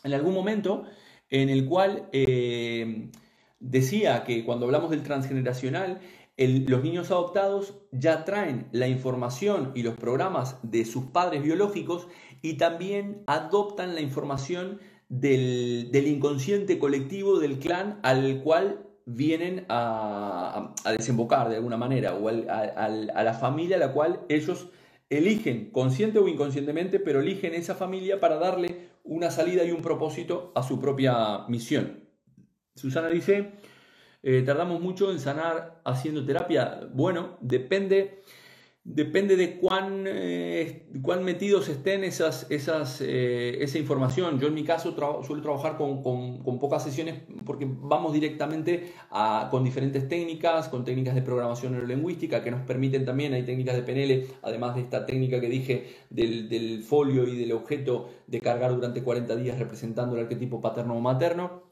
en 0.04 0.14
algún 0.16 0.34
momento 0.34 0.84
en 1.30 1.50
el 1.50 1.68
cual 1.68 2.10
eh, 2.12 3.12
decía 3.60 4.24
que 4.24 4.44
cuando 4.44 4.66
hablamos 4.66 4.90
del 4.90 5.04
transgeneracional, 5.04 6.02
los 6.38 6.84
niños 6.84 7.12
adoptados 7.12 7.76
ya 7.92 8.26
traen 8.26 8.68
la 8.72 8.88
información 8.88 9.74
y 9.76 9.84
los 9.84 9.94
programas 9.94 10.58
de 10.64 10.84
sus 10.84 11.06
padres 11.06 11.44
biológicos 11.44 12.08
y 12.42 12.56
también 12.56 13.22
adoptan 13.28 13.94
la 13.94 14.02
información 14.02 14.80
del, 15.08 15.92
inconsciente 15.94 16.80
colectivo 16.80 17.38
del 17.38 17.60
clan 17.60 18.00
al 18.02 18.42
cual 18.42 18.87
vienen 19.08 19.66
a, 19.70 20.74
desembocar 20.92 21.50
de 21.50 21.56
alguna 21.56 21.78
manera, 21.78 22.14
o 22.14 22.28
a 22.28 23.24
la 23.24 23.34
familia 23.34 23.78
a 23.78 23.80
la 23.80 23.94
cual 23.94 24.20
ellos 24.28 24.68
eligen, 25.10 25.72
consciente 25.72 26.20
o 26.20 26.28
inconscientemente, 26.28 27.00
pero 27.00 27.22
eligen 27.22 27.54
esa 27.54 27.74
familia 27.74 28.20
para 28.20 28.36
darle 28.36 28.90
una 29.06 29.32
salida 29.32 29.64
y 29.64 29.72
un 29.72 29.82
propósito 29.82 30.52
a 30.56 30.62
su 30.62 30.82
propia 30.82 31.46
misión. 31.48 32.04
Susana 32.76 33.08
dice, 33.08 33.54
eh, 34.24 34.44
tardamos 34.46 34.82
mucho 34.82 35.10
en 35.10 35.20
sanar 35.20 35.82
haciendo 35.86 36.26
terapia. 36.26 36.90
Bueno, 36.94 37.38
depende 37.40 38.24
depende 38.88 39.36
de 39.36 39.58
cuán, 39.58 40.06
eh, 40.08 40.88
cuán 41.02 41.26
metidos 41.26 41.68
estén 41.68 42.06
esas, 42.06 42.50
esas, 42.50 43.02
eh, 43.02 43.58
esa 43.62 43.78
información. 43.78 44.40
Yo 44.40 44.48
en 44.48 44.54
mi 44.54 44.64
caso 44.64 44.96
suelo 45.24 45.42
trabajar 45.42 45.78
con, 45.78 46.02
con, 46.02 46.58
pocas 46.58 46.84
sesiones 46.84 47.16
porque 47.46 47.68
vamos 47.70 48.14
directamente 48.14 48.94
a, 49.12 49.50
con 49.52 49.66
diferentes 49.66 50.08
técnicas, 50.08 50.70
con 50.70 50.86
técnicas 50.86 51.16
de 51.16 51.22
programación 51.22 51.74
neurolingüística 51.74 52.42
que 52.42 52.50
nos 52.50 52.62
permiten 52.62 53.04
también, 53.04 53.34
hay 53.34 53.44
técnicas 53.44 53.76
de 53.76 53.84
PNL, 53.84 54.26
además 54.42 54.76
de 54.76 54.82
esta 54.82 55.06
técnica 55.06 55.42
que 55.42 55.50
dije 55.50 55.88
del, 56.10 56.48
del 56.48 56.82
folio 56.82 57.28
y 57.28 57.38
del 57.38 57.52
objeto 57.52 58.10
de 58.26 58.40
cargar 58.40 58.74
durante 58.74 59.04
40 59.04 59.36
días 59.36 59.60
representando 59.60 60.16
el 60.16 60.24
arquetipo 60.24 60.62
paterno 60.62 60.96
o 60.96 61.02
materno. 61.02 61.64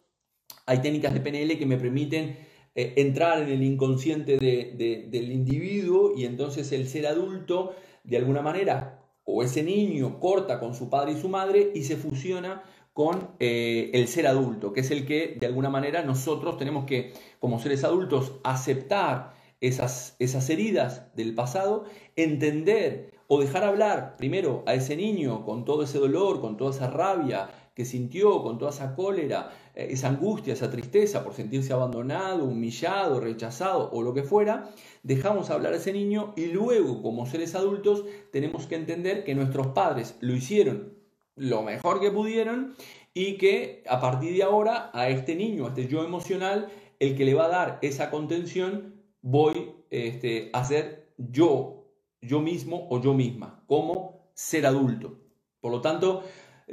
Hay 0.66 0.80
técnicas 0.82 1.14
de 1.14 1.22
PNL 1.22 1.58
que 1.58 1.66
me 1.66 1.78
permiten 1.78 2.38
eh, 2.76 2.94
entrar 2.98 3.42
en 3.42 3.50
el 3.50 3.64
inconsciente 3.64 4.38
del 4.38 5.32
individuo 5.32 6.12
y 6.16 6.26
entonces 6.26 6.72
el 6.74 6.88
ser 6.88 7.08
adulto, 7.08 7.74
de 8.04 8.18
alguna 8.18 8.42
manera, 8.42 9.02
o 9.24 9.44
ese 9.44 9.64
niño 9.64 10.20
corta 10.20 10.60
con 10.60 10.76
su 10.76 10.90
padre 10.90 11.14
y 11.14 11.18
su 11.18 11.30
madre 11.30 11.72
y 11.74 11.84
se 11.84 11.96
fusiona 11.96 12.64
con 12.94 13.32
eh, 13.40 13.92
el 13.94 14.08
ser 14.08 14.28
adulto, 14.28 14.72
que 14.72 14.82
es 14.82 14.92
el 14.92 15.06
que 15.06 15.36
de 15.40 15.46
alguna 15.48 15.70
manera 15.70 16.04
nosotros 16.04 16.58
tenemos 16.58 16.86
que, 16.86 17.14
como 17.40 17.60
seres 17.60 17.84
adultos, 17.84 18.36
aceptar 18.44 19.34
esas, 19.60 20.16
esas 20.20 20.50
heridas 20.50 21.14
del 21.16 21.34
pasado, 21.34 21.86
entender 22.16 23.12
o 23.28 23.42
dejar 23.42 23.64
hablar 23.64 24.16
primero 24.18 24.64
a 24.68 24.76
ese 24.76 24.96
niño 24.96 25.44
con 25.46 25.66
todo 25.66 25.84
ese 25.84 25.98
dolor, 25.98 26.40
con 26.40 26.58
toda 26.58 26.72
esa 26.72 26.90
rabia, 26.90 27.50
que 27.76 27.86
sintió 27.86 28.42
con 28.42 28.58
toda 28.58 28.72
esa 28.72 28.96
cólera, 28.96 29.52
eh, 29.76 29.90
esa 29.92 30.08
angustia, 30.08 30.54
esa 30.54 30.72
tristeza 30.72 31.24
por 31.24 31.34
sentirse 31.34 31.74
abandonado, 31.74 32.46
humillado, 32.46 33.20
rechazado 33.20 33.92
o 33.92 34.02
lo 34.02 34.14
que 34.14 34.24
fuera, 34.24 34.72
dejamos 35.04 35.52
hablar 35.52 35.74
a 35.74 35.78
ese 35.78 35.94
niño 35.94 36.34
y 36.36 36.48
luego 36.48 37.04
como 37.04 37.28
seres 37.28 37.54
adultos 37.54 38.06
tenemos 38.32 38.66
que 38.66 38.76
entender 38.76 39.24
que 39.24 39.36
nuestros 39.36 39.68
padres 39.68 40.16
lo 40.22 40.34
hicieron 40.34 40.96
lo 41.36 41.64
mejor 41.64 42.00
que 42.00 42.12
pudieron 42.12 42.76
y 43.14 43.38
que 43.38 43.84
a 43.88 44.00
partir 44.00 44.34
de 44.34 44.44
ahora 44.44 44.90
a 44.94 45.10
este 45.10 45.36
niño, 45.36 45.66
a 45.66 45.70
este 45.70 45.88
yo 45.88 46.04
emocional, 46.04 46.70
el 47.00 47.16
que 47.16 47.26
le 47.26 47.34
va 47.34 47.46
a 47.46 47.50
dar 47.50 47.80
esa 47.82 48.10
contención, 48.10 49.02
voy 49.22 49.74
este, 49.90 50.50
a 50.54 50.64
ser 50.64 51.14
yo, 51.18 51.88
yo 52.22 52.42
mismo 52.42 52.88
o 52.90 53.02
yo 53.02 53.14
misma, 53.14 53.64
como 53.68 54.30
ser 54.34 54.66
adulto. 54.66 55.20
Por 55.60 55.72
lo 55.72 55.82
tanto, 55.82 56.24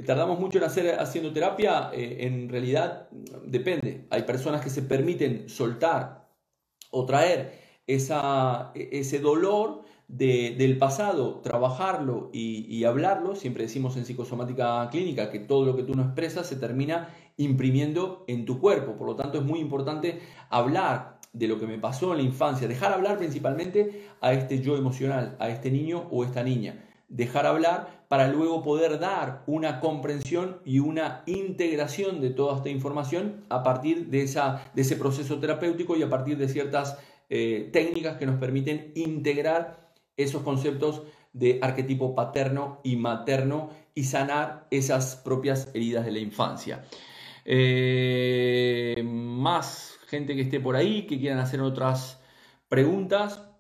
tardamos 0.07 0.41
mucho 0.41 0.59
en 0.59 0.65
hacer 0.65 0.99
haciendo 0.99 1.33
terapia, 1.33 1.91
eh, 1.93 2.19
en 2.21 2.49
realidad 2.49 3.09
depende. 3.45 4.07
Hay 4.11 4.23
personas 4.23 4.63
que 4.63 4.71
se 4.71 4.83
permiten 4.83 5.49
soltar 5.49 6.29
o 6.91 7.05
traer 7.05 7.61
esa, 7.87 8.73
ese 8.75 9.19
dolor 9.19 9.83
del 10.09 10.77
pasado, 10.79 11.41
trabajarlo 11.41 12.31
y, 12.35 12.85
hablarlo. 12.85 13.35
Siempre 13.35 13.63
decimos 13.65 13.97
en 13.97 14.05
psicosomática 14.05 14.87
clínica 14.91 15.31
que 15.31 15.39
todo 15.39 15.65
lo 15.65 15.75
que 15.75 15.85
tú 15.85 15.95
no 15.95 16.03
expresas 16.03 16.47
se 16.47 16.57
termina 16.57 17.09
imprimiendo 17.39 18.25
en 18.29 18.45
tu 18.45 18.61
cuerpo. 18.61 18.97
Por 18.97 19.07
lo 19.07 19.17
tanto, 19.17 19.39
es 19.39 19.45
muy 19.45 19.61
importante 19.61 20.21
hablar 20.51 21.19
de 21.33 21.49
lo 21.49 21.59
que 21.59 21.67
me 21.67 21.79
pasó 21.79 22.13
en 22.13 22.19
la 22.19 22.25
infancia, 22.25 22.69
dejar 22.69 22.93
hablar 22.93 23.17
principalmente 23.17 24.07
a 24.21 24.35
este 24.35 24.61
yo 24.61 24.77
emocional, 24.77 25.35
a 25.39 25.49
este 25.49 25.71
niño 25.71 26.09
o 26.11 26.25
esta 26.25 26.43
niña 26.43 26.85
dejar 27.13 27.47
hablar 27.47 28.05
para 28.09 28.29
luego 28.29 28.63
poder 28.63 28.99
dar 28.99 29.43
una 29.47 29.81
comprensión 29.81 30.59
y 30.65 30.81
una 30.81 31.23
integración 31.27 32.21
de 32.21 32.31
toda 32.31 32.57
esta 32.57 32.71
información 32.71 33.45
a 33.51 33.63
partir 33.63 34.09
de, 34.09 34.23
esa, 34.23 34.65
de 34.75 34.83
ese 34.83 34.97
proceso 34.97 35.39
terapéutico 35.39 35.97
y 35.97 36.03
a 36.03 36.09
partir 36.09 36.39
de 36.39 36.49
ciertas 36.49 36.99
eh, 37.29 37.69
técnicas 37.73 38.17
que 38.17 38.27
nos 38.27 38.41
permiten 38.41 38.93
integrar 38.95 39.93
esos 40.17 40.43
conceptos 40.43 41.03
de 41.33 41.59
arquetipo 41.63 42.15
paterno 42.15 42.81
y 42.83 42.97
materno 42.97 43.71
y 43.95 44.05
sanar 44.05 44.67
esas 44.71 45.17
propias 45.17 45.71
heridas 45.75 46.05
de 46.05 46.13
la 46.13 46.19
infancia. 46.19 46.85
Eh, 47.45 49.03
más 49.05 49.99
gente 50.07 50.35
que 50.35 50.43
esté 50.43 50.61
por 50.61 50.77
ahí, 50.77 51.07
que 51.07 51.19
quieran 51.19 51.39
hacer 51.39 51.61
otras 51.61 52.21
preguntas, 52.69 53.52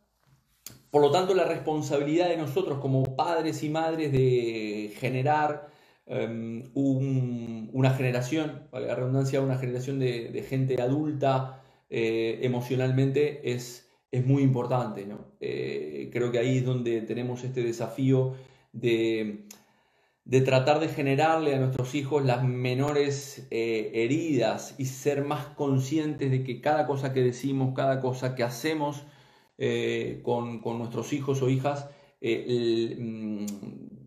por 0.92 1.00
lo 1.00 1.10
tanto, 1.10 1.32
la 1.32 1.46
responsabilidad 1.46 2.28
de 2.28 2.36
nosotros 2.36 2.78
como 2.78 3.16
padres 3.16 3.62
y 3.62 3.70
madres 3.70 4.12
de 4.12 4.92
generar 4.98 5.70
em, 6.04 6.70
una 6.74 7.92
generación, 7.94 8.68
la 8.70 8.94
redundancia, 8.94 9.40
una 9.40 9.56
generación 9.56 9.98
de, 9.98 10.44
gente 10.46 10.82
adulta 10.82 11.62
eh, 11.88 12.40
emocionalmente 12.42 13.54
es, 13.54 13.90
es, 14.10 14.26
muy 14.26 14.42
importante. 14.42 15.08
Eh, 15.40 16.10
creo 16.12 16.30
que 16.30 16.38
ahí 16.38 16.58
es 16.58 16.66
donde 16.66 17.00
tenemos 17.00 17.42
este 17.42 17.64
desafío 17.64 18.34
de, 18.74 19.46
de 20.26 20.40
tratar 20.42 20.78
de 20.78 20.88
generarle 20.88 21.54
a 21.54 21.58
nuestros 21.58 21.94
hijos 21.94 22.22
las 22.22 22.44
menores 22.44 23.46
eh, 23.50 23.92
heridas 23.94 24.74
y 24.76 24.84
ser 24.84 25.24
más 25.24 25.46
conscientes 25.46 26.30
de 26.30 26.44
que 26.44 26.60
cada 26.60 26.86
cosa 26.86 27.14
que 27.14 27.22
decimos, 27.22 27.72
cada 27.74 27.98
cosa 28.02 28.34
que 28.34 28.42
hacemos, 28.42 29.04
eh, 29.58 30.20
con, 30.22 30.60
nuestros 30.78 31.12
hijos 31.12 31.42
o 31.42 31.50
hijas 31.50 31.88
eh, 32.20 32.96
mm, 32.98 33.46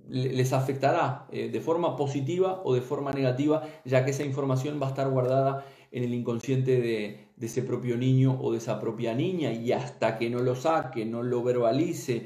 les 0.10 0.54
afectará 0.54 1.28
eh, 1.32 1.50
de 1.50 1.62
forma 1.62 1.96
positiva 1.96 2.62
o 2.64 2.74
de 2.74 2.82
forma 2.82 3.12
negativa, 3.12 3.64
ya 3.86 4.04
que 4.04 4.12
esa 4.12 4.24
información 4.24 4.80
va 4.82 4.88
a 4.88 4.90
estar 4.90 5.10
guardada 5.10 5.66
en 5.92 6.04
el 6.04 6.14
inconsciente 6.14 6.82
de, 6.82 7.26
ese 7.40 7.62
propio 7.62 7.96
niño 7.96 8.38
o 8.42 8.52
de 8.52 8.58
esa 8.58 8.80
propia 8.80 9.14
niña 9.14 9.54
y 9.54 9.72
hasta 9.72 10.18
que 10.18 10.30
no 10.30 10.40
lo 10.40 10.56
saque, 10.56 11.06
no 11.06 11.22
lo 11.22 11.44
verbalice, 11.44 12.26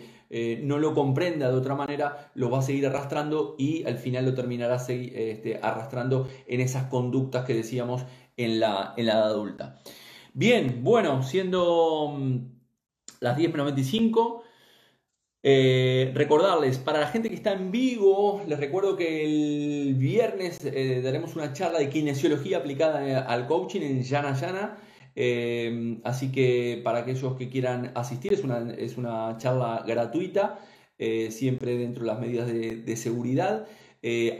no 0.64 0.78
lo 0.78 0.94
comprenda 0.94 1.52
de 1.52 1.58
otra 1.58 1.76
manera, 1.76 2.32
lo 2.36 2.50
va 2.50 2.60
a 2.60 2.62
seguir 2.62 2.88
arrastrando 2.88 3.56
y 3.58 3.84
al 3.86 3.98
final 3.98 4.26
lo 4.26 4.34
terminará 4.34 4.76
este, 4.76 5.60
arrastrando 5.62 6.28
en 6.48 6.62
esas 6.62 6.86
conductas 6.86 7.46
que 7.46 7.54
decíamos 7.54 8.06
en 8.38 8.60
la, 8.60 8.94
en 8.96 9.08
la 9.08 9.14
edad 9.14 9.24
adulta. 9.26 9.80
Bien, 10.34 10.84
bueno, 10.84 11.24
siendo 11.24 12.16
las 13.20 13.38
10.95. 13.38 14.44
Eh, 15.42 16.12
recordarles, 16.16 16.80
para 16.80 17.00
la 17.00 17.08
gente 17.08 17.30
que 17.30 17.36
está 17.36 17.54
en 17.54 17.72
vivo, 17.72 18.42
les 18.48 18.60
recuerdo 18.60 18.98
que 18.98 19.24
el 19.24 19.96
viernes 19.96 20.60
eh, 20.66 21.02
daremos 21.02 21.36
una 21.38 21.54
charla 21.54 21.80
de 21.80 21.90
kinesiología 21.90 22.58
aplicada 22.58 23.08
eh, 23.08 23.16
al 23.16 23.48
coaching 23.48 23.82
en 23.82 24.04
Yana 24.04 24.34
Yana. 24.34 24.78
así 26.04 26.32
que 26.32 26.82
para 26.84 27.00
aquellos 27.00 27.36
que 27.38 27.50
quieran 27.50 27.92
asistir, 27.96 28.34
es 28.34 28.44
una, 28.44 28.74
es 28.74 28.98
una 28.98 29.38
charla 29.38 29.84
gratuita, 29.88 30.60
siempre 31.30 31.78
dentro 31.78 32.04
de 32.04 32.08
las 32.08 32.20
medidas 32.20 32.48
de, 32.48 32.98
seguridad. 32.98 33.66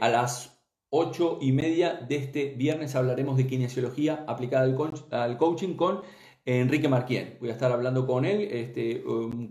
a 0.00 0.08
las 0.08 0.60
8 0.90 1.38
y 1.40 1.52
media 1.52 1.94
de 1.94 2.16
este 2.16 2.54
viernes 2.56 2.94
hablaremos 2.94 3.36
de 3.36 3.46
kinesiología 3.46 4.24
aplicada 4.26 4.64
al 5.10 5.36
coaching 5.38 5.74
con 5.76 6.02
Enrique 6.46 6.88
Marquien. 6.88 7.36
Voy 7.38 7.50
a 7.50 7.52
estar 7.52 7.70
hablando 7.70 8.06
con 8.06 8.24
él, 8.24 8.48
este, 8.50 9.04
un 9.04 9.50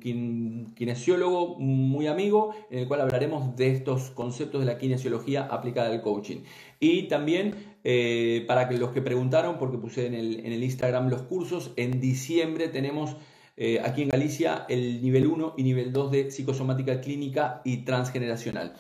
kinesiólogo 0.76 1.58
muy 1.60 2.08
amigo, 2.08 2.54
en 2.70 2.80
el 2.80 2.88
cual 2.88 3.02
hablaremos 3.02 3.56
de 3.56 3.72
estos 3.72 4.10
conceptos 4.10 4.62
de 4.62 4.66
la 4.66 4.78
kinesiología 4.78 5.46
aplicada 5.46 5.90
al 5.90 6.02
coaching. 6.02 6.38
Y 6.80 7.04
también 7.04 7.56
eh, 7.84 8.44
para 8.48 8.68
que 8.68 8.78
los 8.78 8.92
que 8.92 9.02
preguntaron, 9.02 9.58
porque 9.60 9.78
puse 9.78 10.08
en 10.08 10.16
el, 10.16 10.40
en 10.46 10.52
el 10.52 10.64
Instagram 10.64 11.10
los 11.10 11.22
cursos, 11.22 11.72
en 11.76 12.02
diciembre 12.02 12.68
tenemos 12.70 13.16
eh, 13.56 13.82
aquí 13.84 14.02
en 14.02 14.10
Galicia 14.10 14.66
el 14.70 15.02
nivel 15.02 15.28
1 15.28 15.56
y 15.58 15.64
nivel 15.64 15.94
2 15.94 16.12
de 16.12 16.32
psicosomática 16.32 17.02
clínica 17.02 17.62
y 17.66 17.84
transgeneracional. 17.84 18.74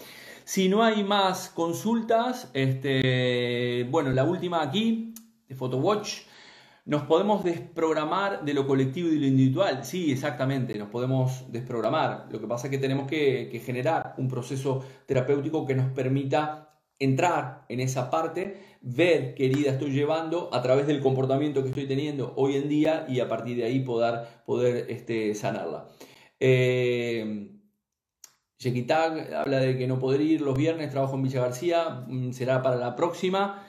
Si 0.46 0.68
no 0.68 0.84
hay 0.84 1.04
más 1.04 1.50
consultas, 1.50 2.50
este, 2.54 3.86
bueno, 3.92 4.10
la 4.12 4.24
última 4.24 4.64
aquí, 4.64 5.14
de 5.48 5.56
PhotoWatch, 5.56 6.22
nos 6.90 7.04
podemos 7.04 7.44
desprogramar 7.44 8.44
de 8.44 8.56
lo 8.56 8.66
colectivo 8.66 9.10
y 9.10 9.12
de 9.12 9.20
lo 9.20 9.28
individual. 9.28 9.86
Sí, 9.86 10.12
exactamente, 10.12 10.74
nos 10.76 10.90
podemos 10.90 11.46
desprogramar. 11.52 12.26
Lo 12.32 12.42
que 12.42 12.48
pasa 12.48 12.66
es 12.66 12.72
que 12.72 12.80
tenemos 12.80 13.06
que, 13.08 13.62
generar 13.64 14.16
un 14.18 14.28
proceso 14.28 14.84
terapéutico 15.06 15.68
que 15.68 15.76
nos 15.76 15.92
permita 15.92 16.80
entrar 16.98 17.64
en 17.70 17.80
esa 17.80 18.10
parte, 18.10 18.60
ver 18.82 19.36
qué 19.36 19.46
herida 19.46 19.74
estoy 19.74 19.92
llevando 19.92 20.50
a 20.52 20.64
través 20.64 20.88
del 20.88 21.00
comportamiento 21.00 21.62
que 21.62 21.70
estoy 21.70 21.86
teniendo 21.86 22.34
hoy 22.38 22.56
en 22.56 22.68
día 22.68 23.06
y 23.08 23.20
a 23.20 23.30
partir 23.30 23.56
de 23.58 23.66
ahí 23.66 23.82
poder, 23.82 24.26
poder 24.48 24.88
este, 24.90 25.36
sanarla. 25.36 25.86
Eh, 26.40 27.52
habla 29.36 29.60
de 29.60 29.78
que 29.78 29.86
no 29.86 30.00
podré 30.00 30.24
ir 30.24 30.42
los 30.42 30.58
viernes, 30.58 30.90
trabajo 30.90 31.14
en 31.14 31.22
Villa 31.22 31.42
García, 31.42 32.04
mm, 32.08 32.32
será 32.32 32.64
para 32.64 32.78
la 32.78 32.96
próxima. 32.96 33.64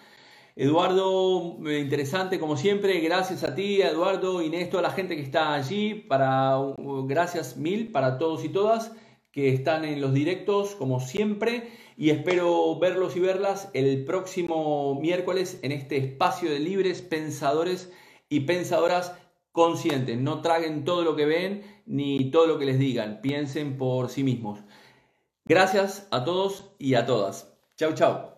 Eduardo, 0.56 1.58
eh, 1.66 1.78
interesante 1.78 2.38
como 2.38 2.56
siempre, 2.56 3.00
gracias 3.00 3.44
a 3.44 3.54
ti, 3.54 3.80
Eduardo, 3.80 4.42
Inés, 4.42 4.68
toda 4.70 4.82
la 4.82 4.90
gente 4.90 5.16
que 5.16 5.22
está 5.22 5.54
allí, 5.54 5.94
para, 5.94 6.58
uh, 6.58 7.06
gracias 7.06 7.56
mil 7.56 7.92
para 7.92 8.18
todos 8.18 8.44
y 8.44 8.48
todas 8.48 8.92
que 9.30 9.54
están 9.54 9.84
en 9.84 10.00
los 10.00 10.12
directos 10.12 10.74
como 10.74 11.00
siempre 11.00 11.70
y 11.96 12.10
espero 12.10 12.78
verlos 12.78 13.16
y 13.16 13.20
verlas 13.20 13.70
el 13.74 14.04
próximo 14.04 14.98
miércoles 15.00 15.60
en 15.62 15.72
este 15.72 15.98
espacio 15.98 16.50
de 16.50 16.58
libres 16.58 17.02
pensadores 17.02 17.92
y 18.28 18.40
pensadoras 18.40 19.14
conscientes. 19.52 20.18
No 20.18 20.40
traguen 20.40 20.84
todo 20.84 21.04
lo 21.04 21.14
que 21.16 21.26
ven 21.26 21.62
ni 21.86 22.30
todo 22.30 22.46
lo 22.46 22.58
que 22.58 22.66
les 22.66 22.78
digan, 22.78 23.20
piensen 23.20 23.76
por 23.76 24.08
sí 24.08 24.24
mismos. 24.24 24.60
Gracias 25.44 26.08
a 26.10 26.24
todos 26.24 26.72
y 26.78 26.94
a 26.94 27.06
todas. 27.06 27.56
Chau, 27.76 27.94
chau. 27.94 28.29